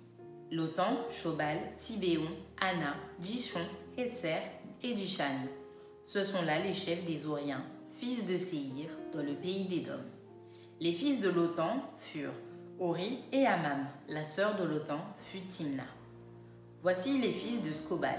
Lotan, 0.51 0.97
Shobal, 1.11 1.59
Tibéon, 1.77 2.27
Anna, 2.61 2.97
Dishon, 3.21 3.61
Hetzer 3.97 4.43
et 4.83 4.95
Dishan. 4.95 5.47
Ce 6.03 6.25
sont 6.25 6.43
là 6.43 6.59
les 6.59 6.75
chefs 6.75 7.05
des 7.05 7.25
Horiens, 7.29 7.63
fils 8.01 8.27
de 8.27 8.37
Séhir, 8.37 8.91
dans 9.13 9.23
le 9.23 9.35
pays 9.35 9.63
d'Édom. 9.67 10.01
Les 10.81 10.93
fils 10.93 11.21
de 11.21 11.29
Lotan 11.29 11.81
furent 11.97 12.35
Ori 12.81 13.21
et 13.31 13.47
Amam. 13.47 13.87
La 14.09 14.25
sœur 14.25 14.57
de 14.57 14.65
Lotan 14.65 14.99
fut 15.19 15.43
Timna. 15.43 15.87
Voici 16.83 17.21
les 17.21 17.31
fils 17.31 17.63
de 17.63 17.71
Scobal, 17.71 18.19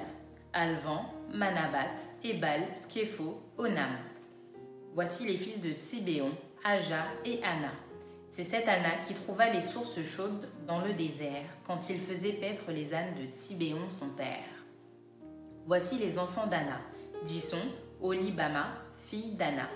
Alvan, 0.53 1.01
Manabat, 1.33 1.95
Ebal, 2.23 2.61
Skepho, 2.77 3.41
Onam. 3.57 3.97
Voici 4.93 5.25
les 5.27 5.37
fils 5.37 5.59
de 5.59 5.71
Tsibéon, 5.71 6.31
Aja 6.67 7.05
et 7.23 7.39
Anna. 7.43 7.71
C'est 8.29 8.43
cette 8.43 8.67
Anna 8.67 8.97
qui 9.07 9.13
trouva 9.13 9.49
les 9.49 9.61
sources 9.61 10.01
chaudes 10.01 10.49
dans 10.67 10.81
le 10.81 10.93
désert 10.93 11.45
quand 11.65 11.89
il 11.89 11.97
faisait 11.97 12.33
paître 12.33 12.71
les 12.73 12.93
ânes 12.93 13.15
de 13.15 13.33
Tsibéon 13.33 13.89
son 13.89 14.09
père. 14.09 14.43
Voici 15.65 15.97
les 15.97 16.19
enfants 16.19 16.45
d'Anna, 16.45 16.81
Disson, 17.23 17.61
Olibama, 18.01 18.73
fille 18.97 19.31
d'Anna. 19.35 19.69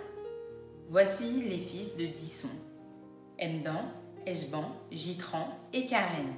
Voici 0.90 1.44
les 1.44 1.60
fils 1.60 1.96
de 1.96 2.08
Disson, 2.08 2.50
Emdan, 3.42 3.86
Eshban, 4.28 4.76
Jitran 4.92 5.48
et 5.72 5.86
Karen. 5.86 6.34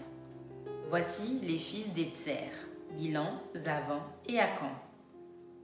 Voici 0.86 1.40
les 1.42 1.58
fils 1.58 1.92
d'Etzer, 1.94 2.52
Bilan, 2.92 3.42
Zavan 3.58 4.04
et 4.28 4.40
Akan. 4.40 4.70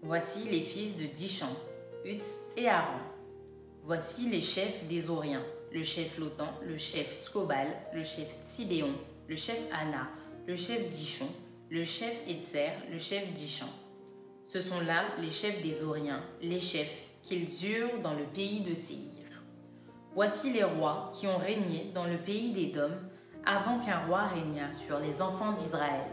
Voici 0.02 0.50
les 0.50 0.62
fils 0.62 0.98
de 0.98 1.06
Dishan, 1.06 1.56
Utz 2.06 2.48
et 2.58 2.68
Aaron. 2.68 3.19
Voici 3.82 4.30
les 4.30 4.42
chefs 4.42 4.86
des 4.88 5.10
Oriens, 5.10 5.44
le 5.74 5.84
chef 5.84 6.18
Lotan, 6.18 6.52
le 6.66 6.78
chef 6.78 7.14
Scobal, 7.24 7.68
le 7.94 8.04
chef 8.04 8.38
Tsibéon, 8.44 8.94
le 9.28 9.36
chef 9.36 9.60
Anna, 9.72 10.10
le 10.48 10.56
chef 10.56 10.90
Dishon, 10.90 11.30
le 11.70 11.84
chef 11.84 12.28
Etzer, 12.28 12.72
le 12.92 12.98
chef 12.98 13.32
Dishan. 13.34 13.70
Ce 14.46 14.62
sont 14.62 14.80
là 14.80 15.06
les 15.20 15.30
chefs 15.30 15.62
des 15.62 15.84
Oriens, 15.84 16.24
les 16.42 16.60
chefs 16.60 17.06
qu'ils 17.24 17.48
eurent 17.66 18.02
dans 18.02 18.14
le 18.14 18.26
pays 18.26 18.62
de 18.62 18.74
Séir. 18.74 19.44
Voici 20.14 20.52
les 20.52 20.64
rois 20.64 21.12
qui 21.14 21.28
ont 21.28 21.38
régné 21.38 21.92
dans 21.94 22.06
le 22.06 22.18
pays 22.18 22.52
d'Édom 22.52 22.92
avant 23.46 23.80
qu'un 23.80 24.06
roi 24.06 24.28
régnât 24.28 24.74
sur 24.74 25.00
les 25.00 25.22
enfants 25.22 25.54
d'Israël. 25.54 26.10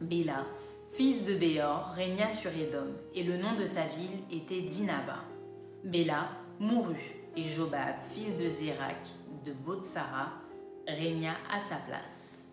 Béla, 0.00 0.46
fils 0.92 1.24
de 1.24 1.34
Béor, 1.34 1.92
régna 1.94 2.30
sur 2.30 2.50
Édom, 2.52 2.92
et 3.14 3.22
le 3.22 3.36
nom 3.36 3.54
de 3.54 3.64
sa 3.64 3.84
ville 3.86 4.20
était 4.30 4.62
Dinaba. 4.62 5.24
Mourut, 6.62 7.12
et 7.36 7.44
Jobab, 7.44 7.96
fils 8.14 8.36
de 8.36 8.46
Zérak, 8.46 9.08
de 9.44 9.52
Botsara, 9.52 10.32
régna 10.86 11.32
à 11.52 11.60
sa 11.60 11.74
place. 11.76 12.44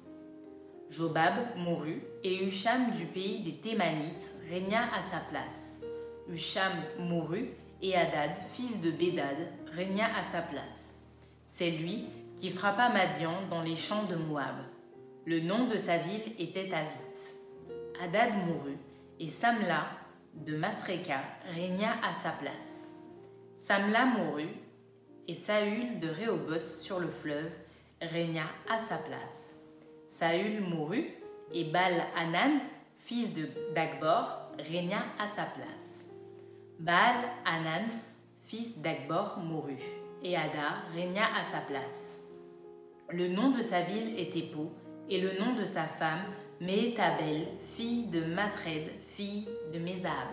Jobab 0.90 1.56
mourut, 1.56 2.02
et 2.24 2.44
Husham 2.44 2.90
du 2.90 3.06
pays 3.06 3.44
des 3.44 3.58
Thémanites 3.58 4.32
régna 4.50 4.92
à 4.98 5.04
sa 5.04 5.20
place. 5.30 5.82
Husham 6.28 6.72
mourut, 6.98 7.52
et 7.84 7.96
Hadad, 7.96 8.32
fils 8.52 8.82
de 8.82 8.90
Bédad, 8.90 9.38
régna 9.68 10.08
à 10.18 10.24
sa 10.24 10.42
place. 10.42 11.06
C'est 11.46 11.72
lui 11.72 12.06
qui 12.36 12.50
frappa 12.50 12.90
Madian 12.90 13.48
dans 13.52 13.62
les 13.62 13.76
champs 13.76 14.06
de 14.06 14.16
Moab. 14.16 14.56
Le 15.26 15.40
nom 15.40 15.68
de 15.68 15.78
sa 15.78 15.98
ville 15.98 16.34
était 16.40 16.74
Avit. 16.74 16.98
Hadad 18.02 18.48
mourut, 18.48 18.80
et 19.20 19.28
Samla 19.28 19.86
de 20.34 20.56
Masreka 20.56 21.22
régna 21.54 21.92
à 22.02 22.16
sa 22.16 22.32
place. 22.32 22.89
Samla 23.60 24.06
mourut, 24.06 24.56
et 25.28 25.36
Saül 25.36 26.00
de 26.00 26.08
Rehoboth 26.08 26.66
sur 26.66 26.98
le 26.98 27.10
fleuve 27.10 27.54
régna 28.02 28.44
à 28.70 28.80
sa 28.80 28.96
place. 28.96 29.58
Saül 30.08 30.62
mourut, 30.62 31.10
et 31.54 31.66
Baal 31.66 32.02
Hanan, 32.16 32.62
fils 32.98 33.34
de 33.34 33.50
Dagbor, 33.76 34.54
régna 34.60 35.00
à 35.20 35.28
sa 35.28 35.44
place. 35.44 36.06
Baal 36.80 37.18
Hanan, 37.44 37.84
fils 38.46 38.78
d'Agbor, 38.78 39.40
mourut, 39.40 39.84
et 40.24 40.38
Ada 40.38 40.86
régna 40.96 41.26
à 41.38 41.44
sa 41.44 41.60
place. 41.60 42.22
Le 43.10 43.28
nom 43.28 43.52
de 43.52 43.62
sa 43.62 43.82
ville 43.82 44.18
était 44.18 44.48
Po, 44.54 44.72
et 45.10 45.20
le 45.20 45.38
nom 45.38 45.54
de 45.54 45.66
sa 45.66 45.84
femme, 45.84 46.24
Méhétabel, 46.62 47.48
fille 47.60 48.08
de 48.08 48.24
Matred, 48.24 48.90
fille 49.02 49.50
de 49.74 49.80
Mézab. 49.80 50.30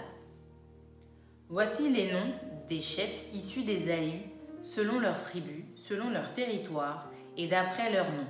Voici 1.49 1.93
les 1.93 2.13
noms 2.13 2.33
des 2.69 2.81
chefs 2.81 3.25
issus 3.35 3.63
des 3.63 3.91
Aïus, 3.91 4.23
selon 4.61 4.99
leurs 4.99 5.23
tribus, 5.23 5.65
selon 5.75 6.11
leur 6.11 6.35
territoire 6.35 7.11
et 7.37 7.47
d'après 7.47 7.93
leur 7.93 8.11
nom. 8.11 8.27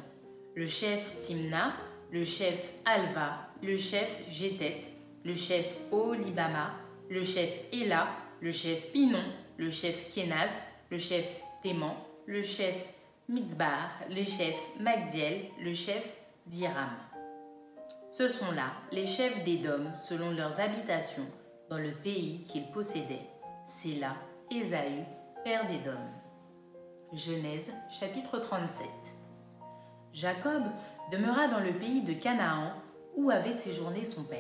Le 0.55 0.67
chef 0.67 1.19
Timna, 1.19 1.75
le 2.11 2.25
chef 2.25 2.73
Alva, 2.85 3.49
le 3.63 3.77
chef 3.77 4.23
Jétet, 4.29 4.81
le 5.25 5.35
chef 5.35 5.77
Olibama, 5.91 6.75
le 7.09 7.23
chef 7.23 7.63
Ela, 7.73 8.09
le 8.41 8.53
chef 8.53 8.93
Pinon, 8.93 9.25
le 9.57 9.71
chef 9.71 10.11
Kenaz, 10.15 10.51
le 10.91 10.99
chef 10.99 11.43
Téman, 11.63 11.97
le 12.27 12.43
chef 12.43 12.89
Mitzbar, 13.29 13.91
le 14.11 14.25
chef 14.25 14.57
Magdiel, 14.79 15.47
le 15.63 15.75
chef 15.75 16.17
d'Iram. 16.47 16.91
Ce 18.11 18.29
sont 18.29 18.53
là 18.53 18.73
les 18.93 19.07
chefs 19.07 19.43
d'Édom 19.45 19.91
selon 19.97 20.31
leurs 20.31 20.61
habitations 20.61 21.27
dans 21.69 21.79
le 21.79 21.93
pays 21.93 22.45
qu'ils 22.45 22.71
possédaient. 22.71 23.29
C'est 23.69 23.97
là 23.97 24.15
Ésaü, 24.49 25.05
père 25.43 25.67
d'Édom. 25.67 25.99
Genèse 27.13 27.73
chapitre 27.91 28.39
37 28.39 28.87
Jacob 30.13 30.63
demeura 31.11 31.49
dans 31.49 31.59
le 31.59 31.73
pays 31.73 32.03
de 32.03 32.13
Canaan 32.13 32.75
où 33.17 33.29
avait 33.29 33.53
séjourné 33.53 34.05
son 34.05 34.23
père. 34.23 34.39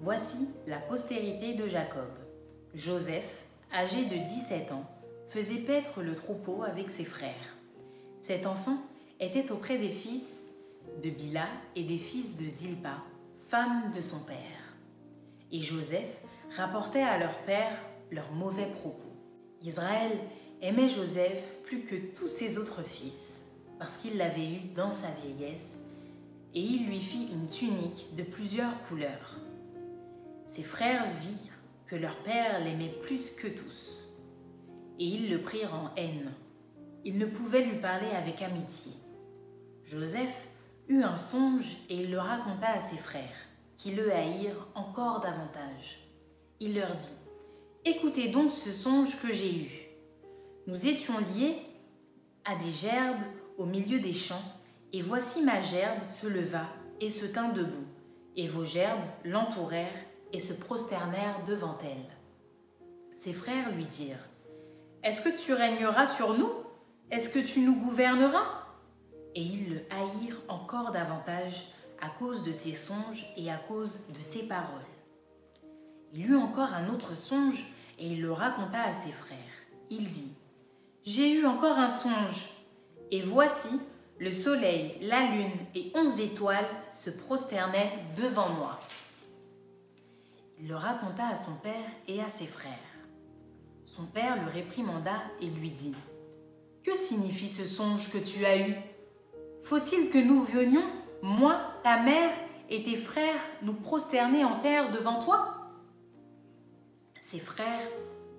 Voici 0.00 0.48
la 0.66 0.78
postérité 0.78 1.52
de 1.52 1.66
Jacob. 1.66 2.08
Joseph, 2.72 3.44
âgé 3.74 4.06
de 4.06 4.16
17 4.16 4.72
ans, 4.72 4.90
faisait 5.28 5.58
paître 5.58 6.00
le 6.00 6.14
troupeau 6.14 6.62
avec 6.62 6.88
ses 6.88 7.04
frères. 7.04 7.58
Cet 8.22 8.46
enfant 8.46 8.78
était 9.20 9.52
auprès 9.52 9.76
des 9.76 9.90
fils 9.90 10.48
de 11.02 11.10
Bila 11.10 11.46
et 11.76 11.84
des 11.84 11.98
fils 11.98 12.38
de 12.38 12.46
Zilpa, 12.46 13.02
femme 13.48 13.92
de 13.94 14.00
son 14.00 14.20
père. 14.20 14.76
Et 15.52 15.60
Joseph 15.60 16.22
rapportait 16.56 17.02
à 17.02 17.18
leur 17.18 17.36
père 17.40 17.76
leurs 18.14 18.32
mauvais 18.32 18.66
propos. 18.66 19.12
Israël 19.62 20.12
aimait 20.62 20.88
Joseph 20.88 21.62
plus 21.64 21.84
que 21.84 21.96
tous 22.14 22.28
ses 22.28 22.58
autres 22.58 22.82
fils, 22.82 23.42
parce 23.78 23.96
qu'il 23.96 24.16
l'avait 24.16 24.48
eu 24.48 24.60
dans 24.74 24.90
sa 24.90 25.08
vieillesse, 25.22 25.78
et 26.54 26.60
il 26.60 26.86
lui 26.86 27.00
fit 27.00 27.28
une 27.32 27.48
tunique 27.48 28.14
de 28.16 28.22
plusieurs 28.22 28.82
couleurs. 28.84 29.38
Ses 30.46 30.62
frères 30.62 31.04
virent 31.20 31.58
que 31.86 31.96
leur 31.96 32.16
père 32.18 32.60
l'aimait 32.60 32.94
plus 33.02 33.30
que 33.30 33.48
tous, 33.48 34.08
et 34.98 35.04
ils 35.04 35.30
le 35.30 35.42
prirent 35.42 35.74
en 35.74 35.90
haine. 35.96 36.32
Ils 37.04 37.18
ne 37.18 37.26
pouvaient 37.26 37.64
lui 37.64 37.78
parler 37.78 38.10
avec 38.10 38.40
amitié. 38.40 38.92
Joseph 39.84 40.48
eut 40.88 41.02
un 41.02 41.16
songe 41.16 41.76
et 41.90 41.96
il 41.96 42.10
le 42.10 42.18
raconta 42.18 42.68
à 42.68 42.80
ses 42.80 42.96
frères, 42.96 43.36
qui 43.76 43.92
le 43.92 44.12
haïrent 44.12 44.68
encore 44.74 45.20
davantage. 45.20 45.98
Il 46.60 46.74
leur 46.76 46.94
dit, 46.94 47.08
Écoutez 47.86 48.28
donc 48.28 48.50
ce 48.50 48.72
songe 48.72 49.20
que 49.20 49.30
j'ai 49.30 49.54
eu. 49.54 49.70
Nous 50.66 50.86
étions 50.86 51.18
liés 51.18 51.58
à 52.46 52.56
des 52.56 52.70
gerbes 52.70 53.20
au 53.58 53.66
milieu 53.66 54.00
des 54.00 54.14
champs, 54.14 54.40
et 54.94 55.02
voici 55.02 55.42
ma 55.42 55.60
gerbe 55.60 56.02
se 56.02 56.26
leva 56.26 56.66
et 57.02 57.10
se 57.10 57.26
tint 57.26 57.50
debout, 57.50 57.84
et 58.36 58.48
vos 58.48 58.64
gerbes 58.64 59.04
l'entourèrent 59.26 60.02
et 60.32 60.38
se 60.38 60.54
prosternèrent 60.54 61.44
devant 61.46 61.76
elle. 61.82 63.18
Ses 63.18 63.34
frères 63.34 63.70
lui 63.70 63.84
dirent, 63.84 64.30
Est-ce 65.02 65.20
que 65.20 65.44
tu 65.44 65.52
régneras 65.52 66.06
sur 66.06 66.38
nous? 66.38 66.52
Est-ce 67.10 67.28
que 67.28 67.38
tu 67.38 67.60
nous 67.60 67.76
gouverneras? 67.76 68.64
Et 69.34 69.42
ils 69.42 69.68
le 69.68 69.80
haïrent 69.90 70.42
encore 70.48 70.90
davantage 70.90 71.66
à 72.00 72.08
cause 72.08 72.42
de 72.44 72.52
ses 72.52 72.74
songes 72.74 73.26
et 73.36 73.50
à 73.50 73.58
cause 73.58 74.06
de 74.08 74.22
ses 74.22 74.44
paroles. 74.44 74.80
Il 76.14 76.30
eut 76.30 76.36
encore 76.36 76.72
un 76.72 76.88
autre 76.88 77.14
songe 77.16 77.66
et 77.98 78.08
il 78.08 78.22
le 78.22 78.32
raconta 78.32 78.82
à 78.82 78.94
ses 78.94 79.12
frères. 79.12 79.38
Il 79.90 80.08
dit, 80.08 80.32
J'ai 81.04 81.32
eu 81.32 81.46
encore 81.46 81.78
un 81.78 81.88
songe, 81.88 82.50
et 83.10 83.20
voici, 83.20 83.80
le 84.18 84.32
soleil, 84.32 84.96
la 85.02 85.22
lune 85.22 85.50
et 85.74 85.90
onze 85.94 86.20
étoiles 86.20 86.68
se 86.88 87.10
prosternaient 87.10 87.92
devant 88.16 88.48
moi. 88.50 88.78
Il 90.60 90.68
le 90.68 90.76
raconta 90.76 91.26
à 91.26 91.34
son 91.34 91.54
père 91.54 91.90
et 92.06 92.20
à 92.22 92.28
ses 92.28 92.46
frères. 92.46 92.72
Son 93.84 94.06
père 94.06 94.42
le 94.42 94.50
réprimanda 94.50 95.12
et 95.40 95.46
lui 95.46 95.70
dit, 95.70 95.94
Que 96.84 96.94
signifie 96.94 97.48
ce 97.48 97.64
songe 97.64 98.10
que 98.10 98.18
tu 98.18 98.44
as 98.46 98.66
eu? 98.66 98.76
Faut-il 99.62 100.10
que 100.10 100.18
nous 100.18 100.42
venions, 100.42 100.88
moi, 101.22 101.60
ta 101.82 102.00
mère 102.00 102.30
et 102.70 102.84
tes 102.84 102.96
frères, 102.96 103.40
nous 103.62 103.74
prosterner 103.74 104.44
en 104.44 104.60
terre 104.60 104.90
devant 104.90 105.22
toi? 105.22 105.53
Ses 107.24 107.38
frères 107.38 107.88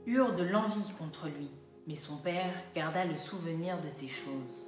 eurent 0.06 0.36
de 0.36 0.44
l'envie 0.44 0.94
contre 1.00 1.28
lui, 1.28 1.50
mais 1.88 1.96
son 1.96 2.18
père 2.18 2.54
garda 2.76 3.04
le 3.04 3.18
souvenir 3.18 3.82
de 3.82 3.88
ces 3.88 4.08
choses. 4.08 4.68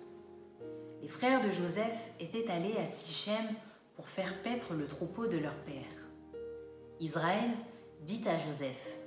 Les 1.04 1.08
frères 1.08 1.40
de 1.40 1.52
Joseph 1.52 2.10
étaient 2.20 2.50
allés 2.50 2.76
à 2.78 2.88
Sichem 2.88 3.46
pour 3.96 4.10
faire 4.10 4.42
paître 4.42 4.74
le 4.74 4.88
troupeau 4.88 5.28
de 5.28 5.38
leur 5.38 5.54
père. 5.58 5.76
Israël 7.00 7.52
dit 8.02 8.28
à 8.28 8.38
Joseph 8.38 8.98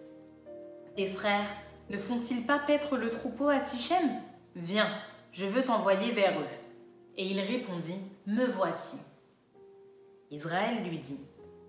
Tes 0.94 1.06
frères 1.06 1.56
ne 1.88 1.98
font-ils 1.98 2.46
pas 2.46 2.60
paître 2.60 2.96
le 2.96 3.10
troupeau 3.10 3.48
à 3.48 3.58
Sichem? 3.58 4.08
Viens, 4.54 4.94
je 5.32 5.46
veux 5.46 5.64
t'envoyer 5.64 6.12
vers 6.12 6.38
eux. 6.38 6.54
Et 7.16 7.26
il 7.26 7.40
répondit 7.40 7.98
Me 8.28 8.46
voici. 8.46 8.98
Israël 10.30 10.84
lui 10.84 10.98
dit 10.98 11.18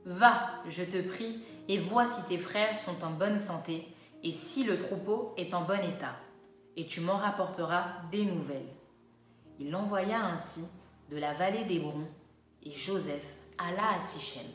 Va, 0.06 0.62
je 0.68 0.84
te 0.84 1.02
prie, 1.02 1.44
et 1.72 1.78
vois 1.78 2.06
si 2.06 2.22
tes 2.24 2.38
frères 2.38 2.76
sont 2.76 3.02
en 3.02 3.12
bonne 3.12 3.40
santé, 3.40 3.88
et 4.24 4.34
si 4.34 4.66
le 4.66 4.76
troupeau 4.76 5.34
est 5.38 5.54
en 5.54 5.62
bon 5.62 5.80
état, 5.80 6.18
et 6.76 6.86
tu 6.86 7.00
m'en 7.00 7.16
rapporteras 7.16 7.86
des 8.12 8.26
nouvelles. 8.26 8.76
Il 9.58 9.72
l'envoya 9.72 10.22
ainsi 10.22 10.66
de 11.10 11.16
la 11.16 11.32
vallée 11.34 11.64
d'Hébron, 11.64 12.10
et 12.64 12.74
Joseph 12.74 13.38
alla 13.58 13.96
à 13.96 14.00
Sichem. 14.02 14.46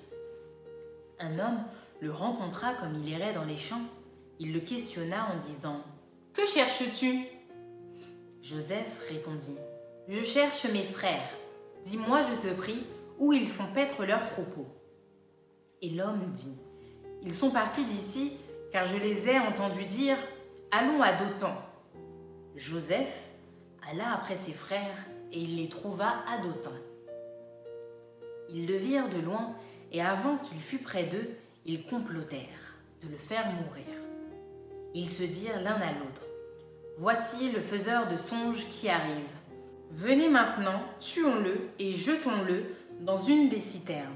Un 1.19 1.39
homme 1.39 1.65
le 2.03 2.13
rencontra 2.13 2.75
comme 2.75 2.95
il 2.97 3.09
irait 3.09 3.33
dans 3.33 3.45
les 3.45 3.57
champs. 3.57 3.87
Il 4.39 4.53
le 4.53 4.61
questionna 4.61 5.33
en 5.33 5.39
disant 5.39 5.81
Que 6.35 6.45
cherches-tu? 6.45 7.25
Joseph 8.43 9.01
répondit 9.09 9.57
Je 10.07 10.21
cherche 10.21 10.67
mes 10.67 10.85
frères. 10.85 11.31
Dis-moi, 11.83 12.21
je 12.21 12.47
te 12.47 12.53
prie, 12.53 12.85
où 13.19 13.33
ils 13.33 13.49
font 13.49 13.73
paître 13.73 14.05
leur 14.05 14.27
troupeau. 14.27 14.67
Et 15.81 15.89
l'homme 15.89 16.31
dit 16.35 16.59
ils 17.27 17.35
sont 17.35 17.51
partis 17.51 17.85
d'ici, 17.85 18.33
car 18.71 18.85
je 18.85 18.97
les 18.97 19.29
ai 19.29 19.41
entendus 19.41 19.85
dire 19.85 20.17
Allons 20.71 21.03
à 21.03 21.13
Dothan. 21.13 21.61
Joseph 22.55 23.27
alla 23.91 24.13
après 24.15 24.37
ses 24.37 24.53
frères, 24.53 24.97
et 25.33 25.41
il 25.41 25.57
les 25.57 25.69
trouva 25.69 26.23
à 26.33 26.39
Dothan. 26.39 26.71
Ils 28.51 28.67
le 28.67 28.77
virent 28.77 29.09
de 29.09 29.19
loin, 29.19 29.55
et 29.91 30.01
avant 30.01 30.37
qu'il 30.39 30.59
fût 30.59 30.79
près 30.79 31.03
d'eux, 31.03 31.31
ils 31.65 31.85
complotèrent 31.85 32.77
de 33.03 33.09
le 33.09 33.19
faire 33.19 33.47
mourir. 33.47 33.85
Ils 34.95 35.09
se 35.09 35.25
dirent 35.25 35.61
l'un 35.63 35.75
à 35.75 35.93
l'autre 35.93 36.23
Voici 36.97 37.51
le 37.51 37.61
faiseur 37.61 38.07
de 38.07 38.17
songes 38.17 38.69
qui 38.69 38.89
arrive. 38.89 39.35
Venez 39.91 40.29
maintenant, 40.29 40.81
tuons-le 41.01 41.69
et 41.81 41.93
jetons-le 41.93 42.65
dans 43.01 43.19
une 43.19 43.49
des 43.49 43.59
citernes. 43.59 44.15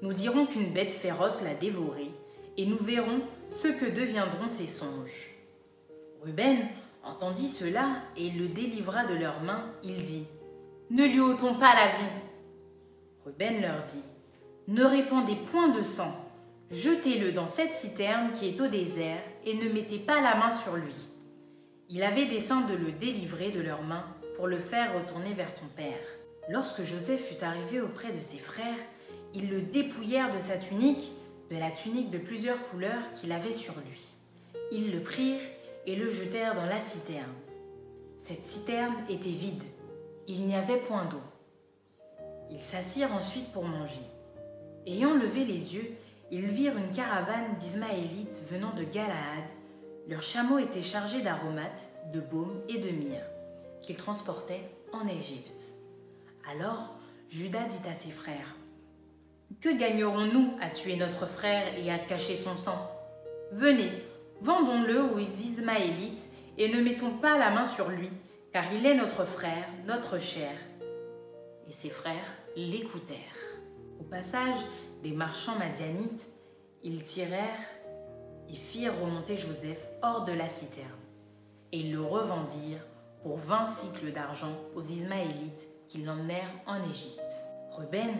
Nous 0.00 0.12
dirons 0.12 0.46
qu'une 0.46 0.72
bête 0.72 0.94
féroce 0.94 1.42
l'a 1.42 1.54
dévoré 1.54 2.11
et 2.56 2.66
nous 2.66 2.78
verrons 2.78 3.20
ce 3.50 3.68
que 3.68 3.86
deviendront 3.86 4.48
ses 4.48 4.66
songes. 4.66 5.30
Ruben 6.22 6.58
entendit 7.02 7.48
cela 7.48 7.96
et 8.16 8.30
le 8.30 8.48
délivra 8.48 9.04
de 9.04 9.14
leurs 9.14 9.42
mains. 9.42 9.64
Il 9.82 10.04
dit 10.04 10.26
Ne 10.90 11.04
lui 11.04 11.20
ôtons 11.20 11.54
pas 11.54 11.74
la 11.74 11.88
vie. 11.88 12.12
Ruben 13.24 13.60
leur 13.60 13.84
dit 13.84 14.02
Ne 14.68 14.84
répandez 14.84 15.36
point 15.50 15.68
de 15.68 15.82
sang, 15.82 16.12
jetez-le 16.70 17.32
dans 17.32 17.46
cette 17.46 17.74
citerne 17.74 18.30
qui 18.32 18.48
est 18.48 18.60
au 18.60 18.68
désert 18.68 19.22
et 19.44 19.54
ne 19.54 19.72
mettez 19.72 19.98
pas 19.98 20.20
la 20.20 20.36
main 20.36 20.50
sur 20.50 20.76
lui. 20.76 20.94
Il 21.88 22.02
avait 22.02 22.26
dessein 22.26 22.62
de 22.62 22.74
le 22.74 22.92
délivrer 22.92 23.50
de 23.50 23.60
leurs 23.60 23.82
mains 23.82 24.06
pour 24.36 24.46
le 24.46 24.58
faire 24.58 24.94
retourner 24.94 25.34
vers 25.34 25.52
son 25.52 25.66
père. 25.76 25.98
Lorsque 26.48 26.82
Joseph 26.82 27.28
fut 27.28 27.44
arrivé 27.44 27.80
auprès 27.80 28.12
de 28.12 28.20
ses 28.20 28.38
frères, 28.38 28.78
ils 29.34 29.50
le 29.50 29.60
dépouillèrent 29.60 30.34
de 30.34 30.40
sa 30.40 30.56
tunique 30.56 31.12
de 31.50 31.56
la 31.56 31.70
tunique 31.70 32.10
de 32.10 32.18
plusieurs 32.18 32.68
couleurs 32.68 33.12
qu'il 33.14 33.32
avait 33.32 33.52
sur 33.52 33.74
lui. 33.74 34.08
Ils 34.70 34.92
le 34.92 35.00
prirent 35.00 35.40
et 35.86 35.96
le 35.96 36.08
jetèrent 36.08 36.54
dans 36.54 36.66
la 36.66 36.80
citerne. 36.80 37.34
Cette 38.18 38.44
citerne 38.44 38.94
était 39.08 39.28
vide. 39.28 39.62
Il 40.28 40.46
n'y 40.46 40.54
avait 40.54 40.78
point 40.78 41.04
d'eau. 41.06 41.20
Ils 42.50 42.62
s'assirent 42.62 43.14
ensuite 43.14 43.52
pour 43.52 43.64
manger. 43.64 44.02
Ayant 44.86 45.14
levé 45.14 45.44
les 45.44 45.74
yeux, 45.74 45.96
ils 46.30 46.46
virent 46.46 46.76
une 46.76 46.90
caravane 46.90 47.56
d'Ismaélites 47.58 48.40
venant 48.46 48.72
de 48.74 48.84
Galaad. 48.84 49.44
Leurs 50.08 50.22
chameaux 50.22 50.58
étaient 50.58 50.82
chargés 50.82 51.22
d'aromates, 51.22 51.82
de 52.12 52.20
baume 52.20 52.62
et 52.68 52.78
de 52.78 52.90
myrrhe, 52.90 53.26
qu'ils 53.82 53.96
transportaient 53.96 54.68
en 54.92 55.06
Égypte. 55.06 55.72
Alors 56.50 56.94
Judas 57.28 57.64
dit 57.64 57.88
à 57.88 57.94
ses 57.94 58.10
frères, 58.10 58.56
Que 59.60 59.76
gagnerons-nous 59.76 60.56
à 60.60 60.70
tuer 60.70 60.96
notre 60.96 61.26
frère 61.26 61.66
et 61.76 61.90
à 61.90 61.98
cacher 61.98 62.36
son 62.36 62.56
sang? 62.56 62.90
Venez, 63.50 63.90
vendons-le 64.40 65.02
aux 65.02 65.18
Ismaélites 65.18 66.28
et 66.58 66.68
ne 66.68 66.80
mettons 66.80 67.18
pas 67.18 67.38
la 67.38 67.50
main 67.50 67.64
sur 67.64 67.88
lui, 67.88 68.08
car 68.52 68.72
il 68.72 68.86
est 68.86 68.94
notre 68.94 69.24
frère, 69.24 69.66
notre 69.86 70.18
chair. 70.18 70.52
Et 71.68 71.72
ses 71.72 71.90
frères 71.90 72.32
l'écoutèrent. 72.56 73.18
Au 74.00 74.04
passage 74.04 74.58
des 75.02 75.12
marchands 75.12 75.58
madianites, 75.58 76.28
ils 76.84 77.02
tirèrent 77.02 77.66
et 78.48 78.56
firent 78.56 78.98
remonter 79.00 79.36
Joseph 79.36 79.88
hors 80.02 80.24
de 80.24 80.32
la 80.32 80.48
citerne, 80.48 80.88
et 81.72 81.80
ils 81.80 81.92
le 81.92 82.02
revendirent 82.02 82.86
pour 83.22 83.36
vingt 83.36 83.64
cycles 83.64 84.12
d'argent 84.12 84.56
aux 84.76 84.82
Ismaélites 84.82 85.68
qu'ils 85.88 86.04
l'emmenèrent 86.04 86.54
en 86.66 86.82
Égypte. 86.88 87.32
Ruben 87.70 88.10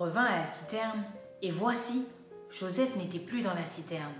revint 0.00 0.24
à 0.24 0.38
la 0.38 0.50
citerne, 0.50 1.04
et 1.42 1.50
voici, 1.50 2.06
Joseph 2.48 2.96
n'était 2.96 3.18
plus 3.18 3.42
dans 3.42 3.52
la 3.52 3.64
citerne. 3.64 4.14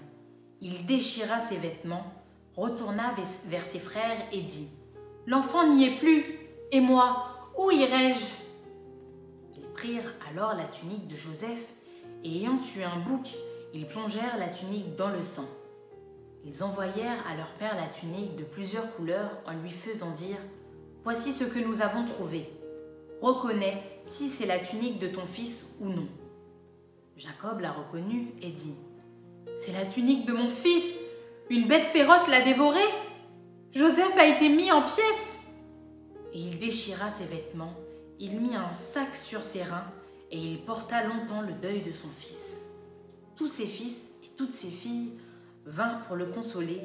Il 0.61 0.85
déchira 0.85 1.41
ses 1.41 1.57
vêtements, 1.57 2.13
retourna 2.55 3.15
vers 3.47 3.63
ses 3.63 3.79
frères 3.79 4.27
et 4.31 4.43
dit 4.43 4.69
L'enfant 5.27 5.67
n'y 5.67 5.87
est 5.87 5.99
plus, 5.99 6.39
et 6.71 6.81
moi, 6.81 7.49
où 7.59 7.71
irai-je? 7.71 8.27
Ils 9.57 9.69
prirent 9.69 10.15
alors 10.31 10.53
la 10.53 10.65
tunique 10.65 11.07
de 11.07 11.17
Joseph, 11.17 11.73
et 12.25 12.37
ayant 12.37 12.59
tué 12.59 12.85
un 12.85 12.99
bouc, 12.99 13.39
ils 13.73 13.87
plongèrent 13.87 14.37
la 14.39 14.49
tunique 14.49 14.97
dans 14.97 15.09
le 15.09 15.23
sang. 15.23 15.49
Ils 16.45 16.63
envoyèrent 16.63 17.27
à 17.27 17.37
leur 17.37 17.53
père 17.55 17.75
la 17.75 17.89
tunique 17.89 18.37
de 18.37 18.45
plusieurs 18.45 18.95
couleurs 18.97 19.31
en 19.47 19.55
lui 19.55 19.71
faisant 19.71 20.11
dire 20.11 20.39
Voici 21.03 21.33
ce 21.33 21.45
que 21.45 21.59
nous 21.59 21.81
avons 21.81 22.05
trouvé. 22.05 22.51
Reconnais 23.21 23.83
si 24.03 24.29
c'est 24.29 24.47
la 24.47 24.59
tunique 24.59 24.99
de 24.99 25.09
ton 25.09 25.27
fils 25.27 25.75
ou 25.81 25.89
non. 25.89 26.09
Jacob 27.17 27.61
la 27.61 27.71
reconnut 27.71 28.33
et 28.41 28.51
dit 28.51 28.75
C'est 29.55 29.73
la 29.73 29.85
tunique 29.85 30.27
de 30.27 30.33
mon 30.33 30.49
fils 30.49 30.99
Une 31.51 31.69
bête 31.69 31.85
féroce 31.85 32.29
l'a 32.29 32.41
dévorée 32.41 32.81
Joseph 33.73 34.17
a 34.19 34.27
été 34.27 34.49
mis 34.49 34.73
en 34.73 34.83
pièces 34.83 35.39
Et 36.33 36.39
il 36.39 36.59
déchira 36.59 37.11
ses 37.11 37.27
vêtements, 37.27 37.75
il 38.19 38.41
mit 38.41 38.57
un 38.57 38.73
sac 38.73 39.15
sur 39.15 39.43
ses 39.43 39.65
reins 39.65 39.93
et 40.31 40.39
il 40.39 40.65
porta 40.65 41.05
longtemps 41.05 41.43
le 41.43 41.53
deuil 41.53 41.83
de 41.83 41.91
son 41.91 42.09
fils. 42.09 42.71
Tous 43.37 43.49
ses 43.49 43.67
fils 43.67 44.13
et 44.25 44.29
toutes 44.37 44.55
ses 44.55 44.71
filles 44.71 45.13
vinrent 45.67 46.05
pour 46.07 46.17
le 46.17 46.27
consoler, 46.27 46.81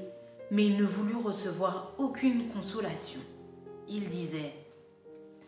mais 0.51 0.65
il 0.65 0.77
ne 0.77 0.83
voulut 0.83 1.15
recevoir 1.15 1.93
aucune 1.97 2.49
consolation. 2.49 3.19
Il 3.87 4.09
disait, 4.09 4.64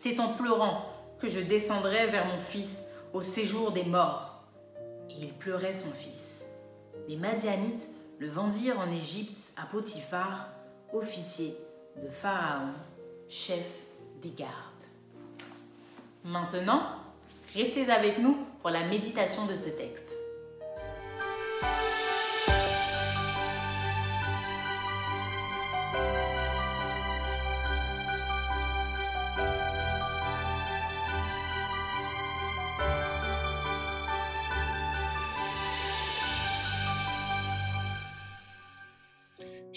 C'est 0.00 0.20
en 0.20 0.28
pleurant 0.28 0.84
que 1.18 1.26
je 1.26 1.40
descendrai 1.40 2.06
vers 2.06 2.24
mon 2.26 2.38
fils 2.38 2.84
au 3.12 3.20
séjour 3.20 3.72
des 3.72 3.82
morts. 3.82 4.44
Et 5.10 5.14
il 5.22 5.32
pleurait 5.32 5.72
son 5.72 5.90
fils. 5.90 6.44
Les 7.08 7.16
Madianites 7.16 7.88
le 8.20 8.28
vendirent 8.28 8.78
en 8.78 8.88
Égypte 8.92 9.50
à 9.56 9.66
Potiphar, 9.66 10.50
officier 10.92 11.56
de 12.00 12.08
Pharaon, 12.10 12.74
chef 13.28 13.66
des 14.22 14.30
gardes. 14.30 14.52
Maintenant, 16.22 16.82
restez 17.56 17.90
avec 17.90 18.20
nous 18.20 18.36
pour 18.60 18.70
la 18.70 18.86
méditation 18.86 19.46
de 19.46 19.56
ce 19.56 19.70
texte. 19.70 20.14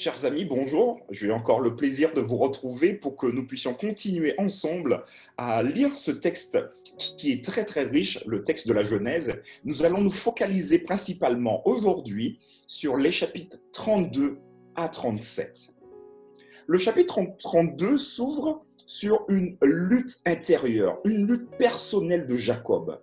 Chers 0.04 0.26
amis, 0.26 0.46
bonjour. 0.46 1.00
J'ai 1.12 1.32
encore 1.32 1.60
le 1.60 1.76
plaisir 1.76 2.12
de 2.16 2.22
vous 2.22 2.38
retrouver 2.38 2.96
pour 2.96 3.16
que 3.16 3.28
nous 3.28 3.46
puissions 3.46 3.76
continuer 3.76 4.34
ensemble 4.40 5.06
à 5.38 5.62
lire 5.62 5.96
ce 5.96 6.10
texte 6.10 6.58
qui 7.20 7.34
est 7.34 7.46
très 7.46 7.66
très 7.66 7.84
riche, 7.84 8.26
le 8.26 8.44
texte 8.44 8.68
de 8.68 8.74
la 8.74 8.84
Genèse. 8.84 9.44
Nous 9.64 9.86
allons 9.86 10.02
nous 10.02 10.10
focaliser 10.10 10.80
principalement 10.80 11.62
aujourd'hui 11.68 12.40
sur 12.66 12.98
les 12.98 13.12
chapitres 13.12 13.58
32 13.74 14.40
à 14.74 14.90
37. 14.90 15.70
Le 16.66 16.80
chapitre 16.80 17.20
32 17.38 18.00
s'ouvre 18.00 18.66
sur 18.88 19.24
une 19.30 19.56
lutte 19.62 20.20
intérieure, 20.26 20.98
une 21.06 21.28
lutte 21.28 21.52
personnelle 21.60 22.26
de 22.26 22.38
Jacob. 22.38 23.00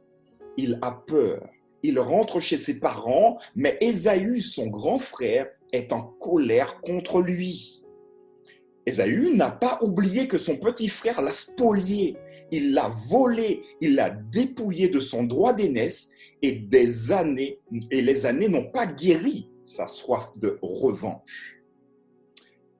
Il 0.56 0.80
a 0.82 1.00
peur. 1.06 1.48
Il 1.84 2.00
rentre 2.00 2.40
chez 2.40 2.58
ses 2.58 2.80
parents, 2.80 3.38
mais 3.54 3.78
Ésaü, 3.80 4.40
son 4.40 4.66
grand 4.66 4.98
frère, 4.98 5.46
est 5.72 5.92
en 5.92 6.02
colère 6.02 6.80
contre 6.80 7.20
lui. 7.20 7.82
Ésaü 8.86 9.34
n'a 9.34 9.50
pas 9.50 9.78
oublié 9.82 10.28
que 10.28 10.38
son 10.38 10.56
petit 10.56 10.88
frère 10.88 11.20
l'a 11.20 11.34
spolié, 11.34 12.16
il 12.50 12.72
l'a 12.72 12.88
volé, 13.08 13.62
il 13.82 13.96
l'a 13.96 14.08
dépouillé 14.08 14.88
de 14.88 14.98
son 14.98 15.24
droit 15.24 15.52
d'aînesse 15.52 16.12
et 16.40 16.52
des 16.52 17.12
années, 17.12 17.60
et 17.90 18.00
les 18.00 18.24
années 18.24 18.48
n'ont 18.48 18.70
pas 18.70 18.86
guéri 18.86 19.50
sa 19.66 19.86
soif 19.86 20.32
de 20.36 20.58
revanche. 20.62 21.58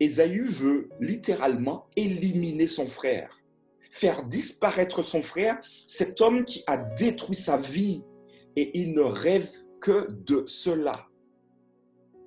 Ésaü 0.01 0.47
veut 0.49 0.89
littéralement 1.01 1.87
éliminer 1.97 2.69
son 2.69 2.87
frère, 2.87 3.43
faire 3.91 4.25
disparaître 4.25 5.03
son 5.03 5.23
frère, 5.23 5.61
cet 5.87 6.21
homme 6.21 6.45
qui 6.45 6.63
a 6.67 6.79
détruit 6.79 7.37
sa 7.37 7.59
vie, 7.59 8.05
et 8.57 8.79
il 8.79 8.95
ne 8.95 9.03
rêve 9.03 9.51
que 9.81 10.11
de 10.11 10.45
cela. 10.47 11.08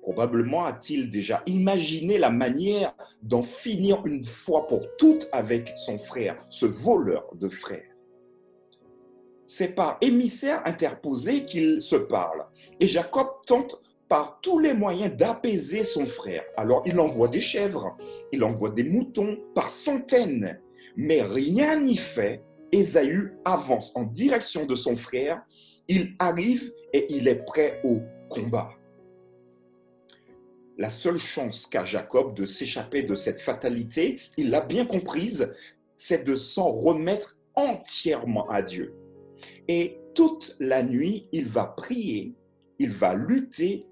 Probablement 0.02 0.64
a-t-il 0.64 1.12
déjà 1.12 1.44
imaginé 1.46 2.18
la 2.18 2.30
manière 2.30 2.92
d'en 3.22 3.44
finir 3.44 4.04
une 4.04 4.24
fois 4.24 4.66
pour 4.66 4.80
toutes 4.96 5.28
avec 5.30 5.72
son 5.76 5.96
frère, 5.96 6.44
ce 6.50 6.66
voleur 6.66 7.24
de 7.34 7.48
frère. 7.48 7.86
C'est 9.46 9.76
par 9.76 9.98
émissaire 10.00 10.60
interposé 10.64 11.44
qu'il 11.44 11.80
se 11.80 11.94
parle. 11.94 12.44
Et 12.80 12.88
Jacob 12.88 13.28
tente 13.46 13.80
par 14.08 14.40
tous 14.42 14.58
les 14.58 14.74
moyens 14.74 15.14
d'apaiser 15.14 15.84
son 15.84 16.04
frère. 16.04 16.42
Alors 16.56 16.82
il 16.84 16.98
envoie 16.98 17.28
des 17.28 17.40
chèvres, 17.40 17.96
il 18.32 18.42
envoie 18.42 18.70
des 18.70 18.84
moutons 18.84 19.38
par 19.54 19.68
centaines, 19.68 20.60
mais 20.96 21.22
rien 21.22 21.80
n'y 21.80 21.96
fait. 21.96 22.42
Ésaü 22.72 23.34
avance 23.44 23.94
en 23.94 24.02
direction 24.02 24.66
de 24.66 24.74
son 24.74 24.96
frère, 24.96 25.42
il 25.86 26.16
arrive 26.18 26.72
et 26.92 27.06
il 27.10 27.28
est 27.28 27.44
prêt 27.44 27.80
au 27.84 28.00
combat 28.28 28.70
la 30.82 30.90
seule 30.90 31.20
chance 31.20 31.66
qu'a 31.66 31.84
Jacob 31.84 32.34
de 32.34 32.44
s'échapper 32.44 33.04
de 33.04 33.14
cette 33.14 33.38
fatalité, 33.38 34.18
il 34.36 34.50
l'a 34.50 34.60
bien 34.60 34.84
comprise, 34.84 35.54
c'est 35.96 36.24
de 36.24 36.34
s'en 36.34 36.72
remettre 36.72 37.38
entièrement 37.54 38.48
à 38.48 38.62
Dieu. 38.62 38.92
Et 39.68 40.00
toute 40.12 40.56
la 40.58 40.82
nuit, 40.82 41.28
il 41.30 41.46
va 41.46 41.66
prier, 41.66 42.34
il 42.80 42.90
va 42.90 43.14
lutter, 43.14 43.86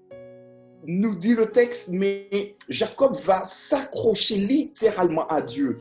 nous 0.85 1.15
dit 1.15 1.33
le 1.33 1.45
texte, 1.53 1.91
mais 1.91 2.57
Jacob 2.67 3.15
va 3.15 3.45
s'accrocher 3.45 4.35
littéralement 4.35 5.25
à 5.27 5.41
Dieu. 5.41 5.77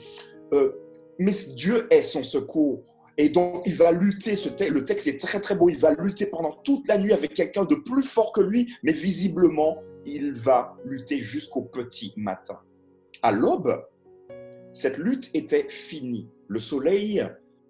Euh, 0.52 0.70
mais 1.18 1.32
Dieu 1.56 1.88
est 1.90 2.04
son 2.04 2.22
secours. 2.22 2.84
Et 3.18 3.30
donc, 3.30 3.64
il 3.66 3.74
va 3.74 3.90
lutter, 3.90 4.36
le 4.70 4.84
texte 4.84 5.08
est 5.08 5.20
très 5.20 5.40
très 5.40 5.56
beau, 5.56 5.68
il 5.70 5.76
va 5.76 5.92
lutter 5.92 6.26
pendant 6.26 6.52
toute 6.62 6.86
la 6.86 6.98
nuit 6.98 7.12
avec 7.12 7.34
quelqu'un 7.34 7.64
de 7.64 7.74
plus 7.74 8.04
fort 8.04 8.32
que 8.32 8.40
lui, 8.40 8.72
mais 8.84 8.92
visiblement, 8.92 9.82
il 10.10 10.34
va 10.34 10.76
lutter 10.84 11.18
jusqu'au 11.18 11.62
petit 11.62 12.12
matin. 12.16 12.60
À 13.22 13.32
l'aube, 13.32 13.84
cette 14.72 14.98
lutte 14.98 15.30
était 15.34 15.68
finie. 15.68 16.28
Le 16.48 16.60
soleil 16.60 17.26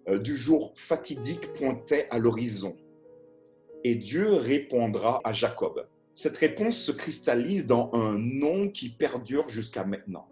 euh, 0.09 0.19
du 0.19 0.37
jour 0.37 0.73
fatidique 0.75 1.53
pointait 1.53 2.09
à 2.11 2.19
l'horizon. 2.19 2.77
Et 3.85 3.95
Dieu 3.95 4.35
répondra 4.35 5.21
à 5.25 5.33
Jacob. 5.33 5.87
Cette 6.15 6.37
réponse 6.37 6.77
se 6.77 6.93
cristallise 6.93 7.67
dans 7.67 7.91
un 7.95 8.19
nom 8.19 8.69
qui 8.69 8.91
perdure 8.91 9.49
jusqu'à 9.49 9.85
maintenant. 9.85 10.29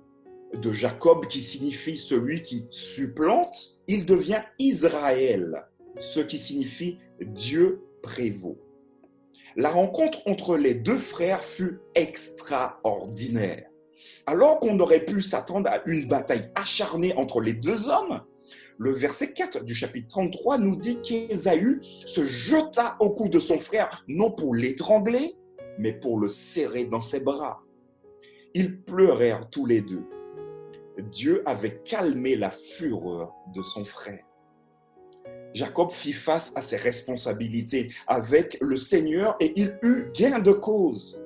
De 0.54 0.72
Jacob 0.72 1.26
qui 1.26 1.40
signifie 1.40 1.96
celui 1.96 2.42
qui 2.42 2.66
supplante, 2.70 3.78
il 3.86 4.04
devient 4.04 4.42
Israël, 4.58 5.66
ce 5.98 6.20
qui 6.20 6.38
signifie 6.38 6.98
Dieu 7.20 7.82
prévaut. 8.02 8.58
La 9.56 9.70
rencontre 9.70 10.26
entre 10.26 10.56
les 10.56 10.74
deux 10.74 10.98
frères 10.98 11.42
fut 11.42 11.80
extraordinaire. 11.94 13.68
Alors 14.26 14.60
qu'on 14.60 14.78
aurait 14.80 15.04
pu 15.04 15.22
s'attendre 15.22 15.70
à 15.70 15.80
une 15.86 16.06
bataille 16.06 16.50
acharnée 16.54 17.14
entre 17.16 17.40
les 17.40 17.54
deux 17.54 17.88
hommes, 17.88 18.20
le 18.76 18.92
verset 18.92 19.32
4 19.32 19.64
du 19.64 19.74
chapitre 19.74 20.08
33 20.08 20.58
nous 20.58 20.76
dit 20.76 21.00
qu'Ésaü 21.02 21.80
se 22.06 22.24
jeta 22.24 22.96
au 23.00 23.10
cou 23.10 23.28
de 23.28 23.40
son 23.40 23.58
frère, 23.58 24.04
non 24.06 24.30
pour 24.30 24.54
l'étrangler, 24.54 25.34
mais 25.78 25.92
pour 25.92 26.20
le 26.20 26.28
serrer 26.28 26.84
dans 26.84 27.00
ses 27.00 27.20
bras. 27.20 27.60
Ils 28.54 28.80
pleurèrent 28.82 29.48
tous 29.50 29.66
les 29.66 29.80
deux. 29.80 30.04
Dieu 30.98 31.42
avait 31.46 31.80
calmé 31.82 32.36
la 32.36 32.50
fureur 32.50 33.32
de 33.54 33.62
son 33.62 33.84
frère. 33.84 34.27
Jacob 35.58 35.90
fit 35.90 36.12
face 36.12 36.56
à 36.56 36.62
ses 36.62 36.76
responsabilités 36.76 37.88
avec 38.06 38.58
le 38.60 38.76
Seigneur 38.76 39.36
et 39.40 39.52
il 39.56 39.76
eut 39.82 40.12
gain 40.14 40.38
de 40.38 40.52
cause. 40.52 41.24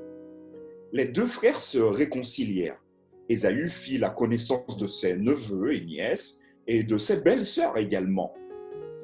Les 0.91 1.05
deux 1.05 1.27
frères 1.27 1.61
se 1.61 1.77
réconcilièrent. 1.77 2.83
Ésaü 3.29 3.69
fit 3.69 3.99
la 3.99 4.09
connaissance 4.09 4.79
de 4.79 4.87
ses 4.87 5.17
neveux 5.17 5.75
et 5.75 5.85
nièces 5.85 6.41
et 6.67 6.83
de 6.83 6.97
ses 6.97 7.21
belles-sœurs 7.21 7.77
également. 7.77 8.33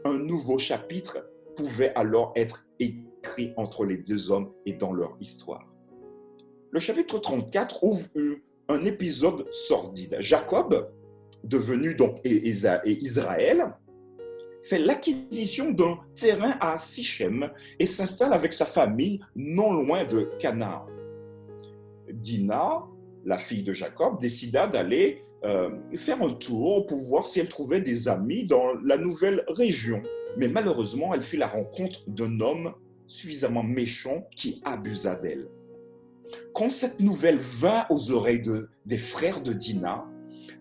Un 0.07 0.19
nouveau 0.19 0.57
chapitre 0.57 1.19
pouvait 1.59 1.93
alors 1.95 2.33
être 2.35 2.67
écrit 2.81 3.53
entre 3.59 3.85
les 3.85 3.99
deux 3.99 4.31
hommes 4.31 4.51
et 4.65 4.73
dans 4.73 4.95
leur 4.95 5.15
histoire. 5.21 5.71
Le 6.71 6.81
chapitre 6.81 7.19
34 7.19 7.85
ouvre 7.85 8.09
un 8.71 8.83
épisode 8.87 9.47
sordide. 9.53 10.17
Jacob, 10.21 10.91
devenu 11.45 11.95
donc 11.95 12.19
Israël, 12.25 13.75
fait 14.69 14.79
l'acquisition 14.79 15.71
d'un 15.71 15.99
terrain 16.15 16.57
à 16.61 16.79
Sichem 16.79 17.51
et 17.79 17.87
s'installe 17.87 18.35
avec 18.35 18.53
sa 18.53 18.67
famille 18.67 19.21
non 19.35 19.73
loin 19.73 20.05
de 20.05 20.31
Canaan. 20.39 20.87
Dina, 22.13 22.85
la 23.25 23.39
fille 23.39 23.63
de 23.63 23.73
Jacob, 23.73 24.21
décida 24.21 24.67
d'aller 24.67 25.25
euh, 25.45 25.71
faire 25.97 26.23
un 26.23 26.33
tour 26.35 26.87
pour 26.87 26.99
voir 26.99 27.27
si 27.27 27.41
elle 27.41 27.49
trouvait 27.49 27.81
des 27.81 28.09
amis 28.09 28.47
dans 28.47 28.75
la 28.85 28.99
nouvelle 28.99 29.45
région. 29.49 30.03
Mais 30.37 30.49
malheureusement, 30.49 31.15
elle 31.15 31.23
fit 31.23 31.39
la 31.39 31.47
rencontre 31.47 32.01
d'un 32.09 32.41
homme 32.41 32.75
suffisamment 33.07 33.63
méchant 33.63 34.27
qui 34.37 34.61
abusa 34.65 35.17
d'elle. 35.17 35.49
Quand 36.53 36.71
cette 36.71 37.01
nouvelle 37.01 37.39
vint 37.39 37.87
aux 37.89 38.11
oreilles 38.11 38.43
de, 38.43 38.69
des 38.85 38.99
frères 38.99 39.41
de 39.41 39.55
Dina, 39.55 40.05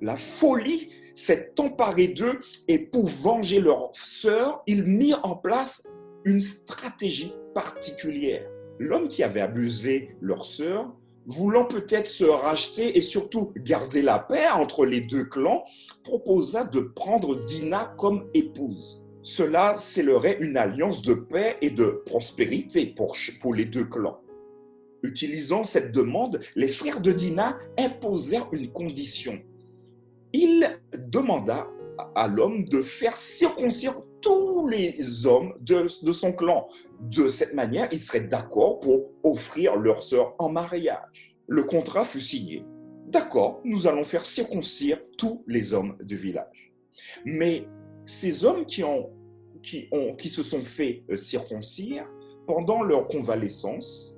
la 0.02 0.16
folie 0.16 0.92
s'est 1.18 1.54
emparée 1.60 2.10
d'eux 2.10 2.40
et 2.68 2.80
pour 2.80 3.08
venger 3.08 3.60
leur 3.60 3.90
sœur, 3.94 4.62
ils 4.68 4.84
mirent 4.84 5.22
en 5.24 5.36
place 5.36 5.90
une 6.24 6.42
stratégie 6.42 7.34
particulière. 7.54 8.48
L'homme 8.80 9.08
qui 9.08 9.24
avait 9.24 9.42
abusé 9.42 10.16
leur 10.22 10.46
sœur, 10.46 10.94
voulant 11.26 11.66
peut-être 11.66 12.08
se 12.08 12.24
racheter 12.24 12.98
et 12.98 13.02
surtout 13.02 13.52
garder 13.58 14.02
la 14.02 14.20
paix 14.20 14.48
entre 14.54 14.86
les 14.86 15.02
deux 15.02 15.26
clans, 15.26 15.66
proposa 16.04 16.64
de 16.64 16.80
prendre 16.80 17.36
Dina 17.36 17.94
comme 17.98 18.30
épouse. 18.34 19.04
Cela 19.24 19.76
scellerait 19.76 20.38
une 20.40 20.56
alliance 20.56 21.02
de 21.02 21.16
paix 21.16 21.58
et 21.62 21.72
de 21.72 22.04
prospérité 22.06 22.94
pour, 22.96 23.16
pour 23.42 23.54
les 23.54 23.66
deux 23.66 23.86
clans. 23.86 24.22
Utilisant 25.04 25.64
cette 25.64 25.92
demande, 25.92 26.40
les 26.56 26.70
frères 26.70 27.02
de 27.02 27.12
Dina 27.12 27.58
imposèrent 27.78 28.48
une 28.52 28.72
condition. 28.72 29.42
Il 30.34 30.80
demanda 31.08 31.68
à 32.16 32.28
l'homme 32.28 32.66
de 32.66 32.82
faire 32.82 33.16
circoncire 33.18 34.02
tous 34.22 34.68
les 34.68 35.26
hommes 35.26 35.54
de, 35.62 35.88
son 35.88 36.34
clan. 36.34 36.68
De 37.00 37.30
cette 37.30 37.54
manière, 37.54 37.88
ils 37.92 38.00
seraient 38.00 38.28
d'accord 38.28 38.80
pour 38.80 39.12
offrir 39.24 39.78
leur 39.78 40.04
sœur 40.04 40.36
en 40.40 40.50
mariage. 40.50 41.38
Le 41.48 41.64
contrat 41.64 42.06
fut 42.06 42.22
signé. 42.22 42.66
D'accord, 43.08 43.62
nous 43.64 43.88
allons 43.88 44.04
faire 44.04 44.26
circoncire 44.26 45.00
tous 45.18 45.44
les 45.48 45.74
hommes 45.74 45.98
du 46.04 46.18
village. 46.18 46.74
Mais 47.26 47.68
ces 48.06 48.44
hommes 48.44 48.66
qui, 48.66 48.84
ont, 48.84 49.10
qui, 49.64 49.88
ont, 49.92 50.16
qui 50.16 50.30
se 50.30 50.44
sont 50.44 50.62
fait 50.62 51.04
euh, 51.10 51.16
circoncire, 51.16 52.06
pendant 52.46 52.82
leur 52.82 53.08
convalescence, 53.08 54.18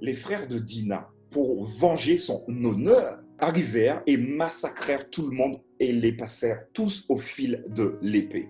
les 0.00 0.14
frères 0.14 0.48
de 0.48 0.58
Dina, 0.58 1.10
pour 1.30 1.64
venger 1.64 2.18
son 2.18 2.44
honneur, 2.48 3.21
arrivèrent 3.42 4.02
et 4.06 4.16
massacrèrent 4.16 5.10
tout 5.10 5.28
le 5.28 5.36
monde 5.36 5.60
et 5.80 5.92
les 5.92 6.12
passèrent 6.12 6.64
tous 6.72 7.04
au 7.08 7.16
fil 7.16 7.64
de 7.68 7.94
l'épée. 8.00 8.48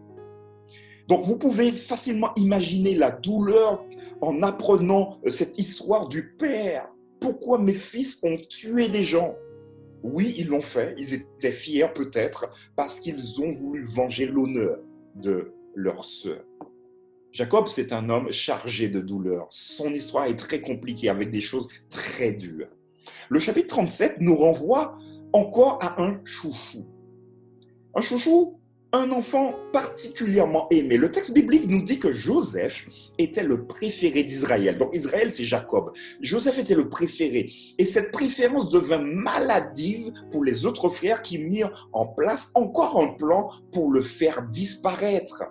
Donc 1.09 1.23
vous 1.23 1.39
pouvez 1.39 1.73
facilement 1.73 2.33
imaginer 2.37 2.95
la 2.95 3.11
douleur 3.11 3.85
en 4.21 4.43
apprenant 4.43 5.19
euh, 5.27 5.31
cette 5.31 5.59
histoire 5.59 6.09
du 6.09 6.35
Père. 6.39 6.89
Pourquoi 7.21 7.59
mes 7.59 7.75
fils 7.75 8.23
ont 8.23 8.37
tué 8.49 8.89
des 8.89 9.05
gens? 9.05 9.35
Oui, 10.03 10.35
ils 10.37 10.49
l'ont 10.49 10.61
fait, 10.61 10.95
ils 10.99 11.15
étaient 11.15 11.53
fiers 11.53 11.93
peut-être 11.95 12.51
parce 12.77 13.01
qu'ils 13.01 13.41
ont 13.43 13.51
voulu 13.51 13.85
venger 13.85 14.27
l'honneur 14.27 14.79
de 15.15 15.53
leur 15.75 16.05
sœur. 16.05 16.45
Jacob, 17.33 17.67
c'est 17.69 17.93
un 17.93 18.11
homme 18.11 18.31
chargé 18.31 18.89
de 18.89 19.01
douleur. 19.01 19.47
Son 19.51 19.93
histoire 19.93 20.27
est 20.27 20.37
très 20.37 20.61
compliquée 20.61 21.09
avec 21.09 21.31
des 21.31 21.41
choses 21.41 21.69
très 21.89 22.33
dures. 22.33 22.69
Le 23.29 23.39
chapitre 23.39 23.69
37 23.69 24.17
nous 24.21 24.37
renvoie 24.37 24.99
encore 25.33 25.79
à 25.83 26.03
un 26.03 26.21
chouchou. 26.25 26.87
Un 27.95 28.03
chouchou, 28.03 28.59
un 28.93 29.11
enfant 29.11 29.55
particulièrement 29.73 30.69
aimé. 30.71 30.99
Le 30.99 31.11
texte 31.11 31.33
biblique 31.33 31.67
nous 31.67 31.83
dit 31.83 31.99
que 31.99 32.13
Joseph 32.13 32.85
était 33.19 33.43
le 33.43 33.67
préféré 33.67 34.23
d'Israël. 34.23 34.77
Donc 34.77 34.95
Israël, 34.95 35.33
c'est 35.33 35.45
Jacob. 35.45 35.93
Joseph 36.21 36.59
était 36.59 36.75
le 36.75 36.91
préféré. 36.91 37.51
Et 37.79 37.87
cette 37.87 38.13
préférence 38.13 38.71
devint 38.71 39.03
maladive 39.03 40.13
pour 40.31 40.45
les 40.45 40.67
autres 40.67 40.91
frères 40.91 41.23
qui 41.23 41.39
mirent 41.39 41.89
en 41.93 42.07
place 42.07 42.51
encore 42.55 43.01
un 43.03 43.15
plan 43.15 43.51
pour 43.73 43.91
le 43.91 44.03
faire 44.03 44.43
disparaître 44.51 45.43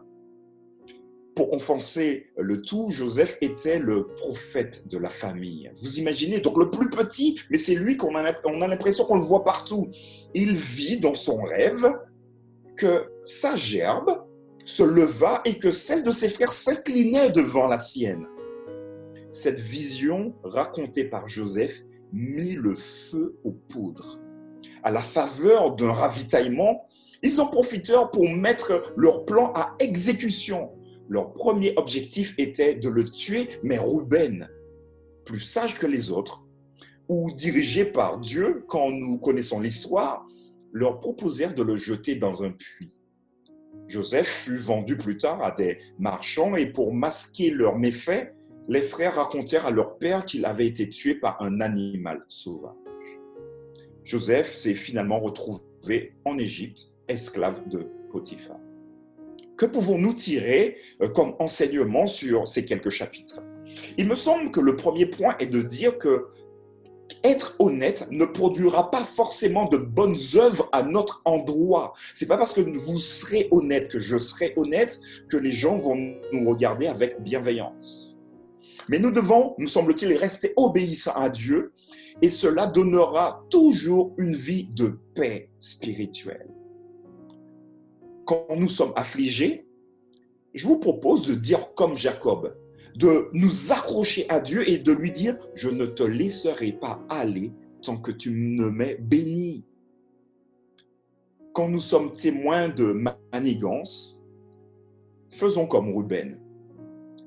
pour 1.36 1.54
enfoncer 1.54 2.28
le 2.38 2.62
tout, 2.62 2.92
Joseph 2.92 3.38
était 3.42 3.80
le 3.80 4.08
prophète 4.18 4.88
de 4.88 4.98
la 4.98 5.10
famille. 5.10 5.72
Vous 5.78 5.98
imaginez, 5.98 6.40
donc 6.40 6.58
le 6.58 6.70
plus 6.70 6.90
petit, 6.90 7.40
mais 7.50 7.58
c'est 7.58 7.76
lui 7.76 7.96
qu'on 7.96 8.16
a, 8.16 8.24
a 8.24 8.68
l'impression 8.68 9.06
qu'on 9.06 9.18
le 9.18 9.26
voit 9.26 9.44
partout. 9.44 9.90
Il 10.34 10.56
vit 10.56 11.00
dans 11.00 11.16
son 11.16 11.42
rêve 11.42 11.94
que 12.76 13.10
sa 13.26 13.56
gerbe 13.56 14.26
se 14.66 14.84
leva 14.84 15.42
et 15.46 15.58
que 15.58 15.72
celle 15.72 16.04
de 16.04 16.12
ses 16.12 16.30
frères 16.30 16.54
s'inclinait 16.54 17.30
devant 17.30 17.68
la 17.68 17.80
sienne. 17.80 18.28
Cette 19.32 19.60
vision 19.60 20.36
racontée 20.44 21.06
par 21.06 21.28
Joseph 21.28 21.84
mit 22.12 22.54
le 22.54 22.74
feu 22.74 23.38
aux 23.46 23.54
poudres. 23.54 24.20
À 24.84 24.92
la 24.92 25.00
faveur 25.00 25.76
d'un 25.76 25.94
ravitaillement, 25.94 26.88
ils 27.24 27.40
en 27.40 27.48
profitèrent 27.48 28.12
pour 28.12 28.28
mettre 28.30 28.94
leur 28.98 29.26
plan 29.26 29.54
à 29.54 29.76
exécution 29.80 30.72
leur 31.12 31.34
premier 31.34 31.74
objectif 31.76 32.34
était 32.38 32.76
de 32.76 32.88
le 32.88 33.04
tuer, 33.04 33.50
mais 33.64 33.78
Ruben, 33.78 34.48
plus 35.26 35.42
sage 35.42 35.78
que 35.78 35.86
les 35.86 36.10
autres, 36.10 36.46
ou 37.10 37.34
dirigé 37.34 37.84
par 37.84 38.18
Dieu, 38.18 38.64
quand 38.70 38.92
nous 38.92 39.18
connaissons 39.18 39.60
l'histoire, 39.60 40.26
leur 40.72 41.02
proposèrent 41.02 41.54
de 41.54 41.64
le 41.64 41.76
jeter 41.76 42.16
dans 42.16 42.44
un 42.44 42.52
puits. 42.52 42.98
Joseph 43.88 44.26
fut 44.26 44.56
vendu 44.56 44.98
plus 44.98 45.18
tard 45.18 45.44
à 45.44 45.52
des 45.52 45.80
marchands 46.00 46.56
et 46.56 46.68
pour 46.68 46.94
masquer 46.94 47.50
leurs 47.50 47.78
méfaits, 47.78 48.34
les 48.70 48.82
frères 48.82 49.16
racontèrent 49.16 49.66
à 49.66 49.72
leur 49.72 49.98
père 49.98 50.26
qu'il 50.26 50.46
avait 50.46 50.68
été 50.68 50.90
tué 50.90 51.16
par 51.16 51.42
un 51.42 51.60
animal 51.60 52.24
sauvage. 52.30 52.72
Joseph 54.06 54.56
s'est 54.56 54.76
finalement 54.76 55.20
retrouvé 55.20 56.16
en 56.24 56.38
Égypte, 56.38 56.94
esclave 57.10 57.68
de 57.68 57.92
Potiphar. 58.14 58.61
Que 59.62 59.68
pouvons-nous 59.68 60.16
tirer 60.16 60.78
euh, 61.04 61.10
comme 61.10 61.36
enseignement 61.38 62.08
sur 62.08 62.48
ces 62.48 62.66
quelques 62.66 62.90
chapitres? 62.90 63.44
Il 63.96 64.08
me 64.08 64.16
semble 64.16 64.50
que 64.50 64.60
le 64.60 64.76
premier 64.76 65.06
point 65.06 65.38
est 65.38 65.52
de 65.52 65.62
dire 65.62 66.00
que 66.00 66.30
être 67.24 67.58
honnête 67.60 68.08
ne 68.10 68.26
produira 68.26 68.90
pas 68.90 69.04
forcément 69.04 69.66
de 69.66 69.78
bonnes 69.78 70.18
œuvres 70.34 70.68
à 70.72 70.82
notre 70.82 71.22
endroit. 71.26 71.94
C'est 72.16 72.26
pas 72.26 72.40
parce 72.40 72.54
que 72.54 72.62
vous 72.62 72.98
serez 72.98 73.50
honnête, 73.52 73.90
que 73.90 74.00
je 74.00 74.18
serai 74.18 74.52
honnête, 74.56 75.00
que 75.30 75.38
les 75.38 75.52
gens 75.52 75.78
vont 75.78 76.16
nous 76.34 76.50
regarder 76.50 76.88
avec 76.88 77.22
bienveillance. 77.22 78.18
Mais 78.90 78.98
nous 78.98 79.12
devons, 79.12 79.54
me 79.60 79.68
semble-t-il, 79.68 80.18
rester 80.18 80.54
obéissants 80.58 81.14
à 81.14 81.30
Dieu 81.30 81.72
et 82.24 82.32
cela 82.32 82.66
donnera 82.66 83.46
toujours 83.52 84.16
une 84.18 84.36
vie 84.36 84.70
de 84.74 84.98
paix 85.14 85.52
spirituelle 85.60 86.50
quand 88.26 88.48
nous 88.56 88.68
sommes 88.68 88.94
affligés, 88.96 89.66
je 90.54 90.68
vous 90.68 90.80
propose 90.80 91.28
de 91.28 91.36
dire 91.36 91.74
comme 91.76 91.98
Jacob, 91.98 92.56
de 92.96 93.30
nous 93.34 93.72
accrocher 93.72 94.30
à 94.30 94.40
Dieu 94.40 94.70
et 94.70 94.78
de 94.78 94.92
lui 94.92 95.12
dire, 95.12 95.38
je 95.56 95.70
ne 95.70 95.86
te 95.86 96.04
laisserai 96.04 96.74
pas 96.74 97.02
aller 97.10 97.54
tant 97.82 97.98
que 97.98 98.12
tu 98.12 98.32
ne 98.32 98.70
m'es 98.70 98.96
béni. 98.96 99.66
Quand 101.54 101.68
nous 101.68 101.80
sommes 101.80 102.12
témoins 102.12 102.70
de 102.70 103.04
manigance, 103.34 104.22
faisons 105.30 105.68
comme 105.68 105.94
Ruben. 105.94 106.38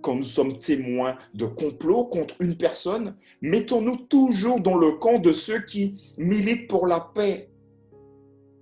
Quand 0.03 0.17
nous 0.17 0.23
sommes 0.23 0.59
témoins 0.59 1.17
de 1.33 1.47
complot 1.47 2.07
contre 2.07 2.41
une 2.41 2.57
personne, 2.57 3.17
mettons-nous 3.41 3.97
toujours 3.97 4.61
dans 4.61 4.77
le 4.77 4.93
camp 4.93 5.19
de 5.19 5.33
ceux 5.33 5.63
qui 5.65 5.99
militent 6.19 6.69
pour 6.69 6.87
la 6.87 7.01
paix, 7.01 7.51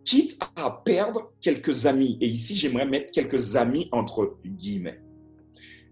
quitte 0.05 0.39
à 0.57 0.83
perdre 0.85 1.33
quelques 1.41 1.87
amis. 1.87 2.19
Et 2.21 2.27
ici, 2.27 2.57
j'aimerais 2.57 2.87
mettre 2.87 3.13
quelques 3.13 3.57
amis 3.57 3.89
entre 3.93 4.39
guillemets. 4.45 5.01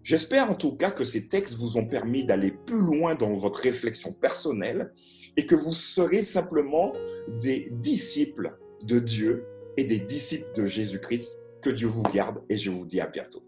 J'espère 0.03 0.49
en 0.49 0.55
tout 0.55 0.75
cas 0.75 0.89
que 0.89 1.03
ces 1.03 1.27
textes 1.27 1.55
vous 1.55 1.77
ont 1.77 1.85
permis 1.85 2.25
d'aller 2.25 2.51
plus 2.51 2.81
loin 2.81 3.15
dans 3.15 3.33
votre 3.33 3.59
réflexion 3.59 4.11
personnelle 4.13 4.93
et 5.37 5.45
que 5.45 5.55
vous 5.55 5.73
serez 5.73 6.23
simplement 6.23 6.93
des 7.39 7.69
disciples 7.71 8.57
de 8.83 8.99
Dieu 8.99 9.45
et 9.77 9.83
des 9.83 9.99
disciples 9.99 10.51
de 10.55 10.65
Jésus-Christ. 10.65 11.43
Que 11.61 11.69
Dieu 11.69 11.87
vous 11.87 12.03
garde 12.03 12.41
et 12.49 12.57
je 12.57 12.71
vous 12.71 12.87
dis 12.87 12.99
à 12.99 13.05
bientôt. 13.05 13.43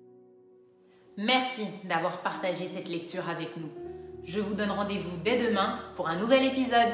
Merci 1.18 1.64
d'avoir 1.90 2.22
partagé 2.22 2.68
cette 2.68 2.88
lecture 2.88 3.28
avec 3.28 3.58
nous. 3.58 3.70
Je 4.24 4.40
vous 4.40 4.54
donne 4.54 4.72
rendez-vous 4.72 5.18
dès 5.24 5.38
demain 5.38 5.80
pour 5.96 6.08
un 6.08 6.20
nouvel 6.20 6.46
épisode. 6.46 6.94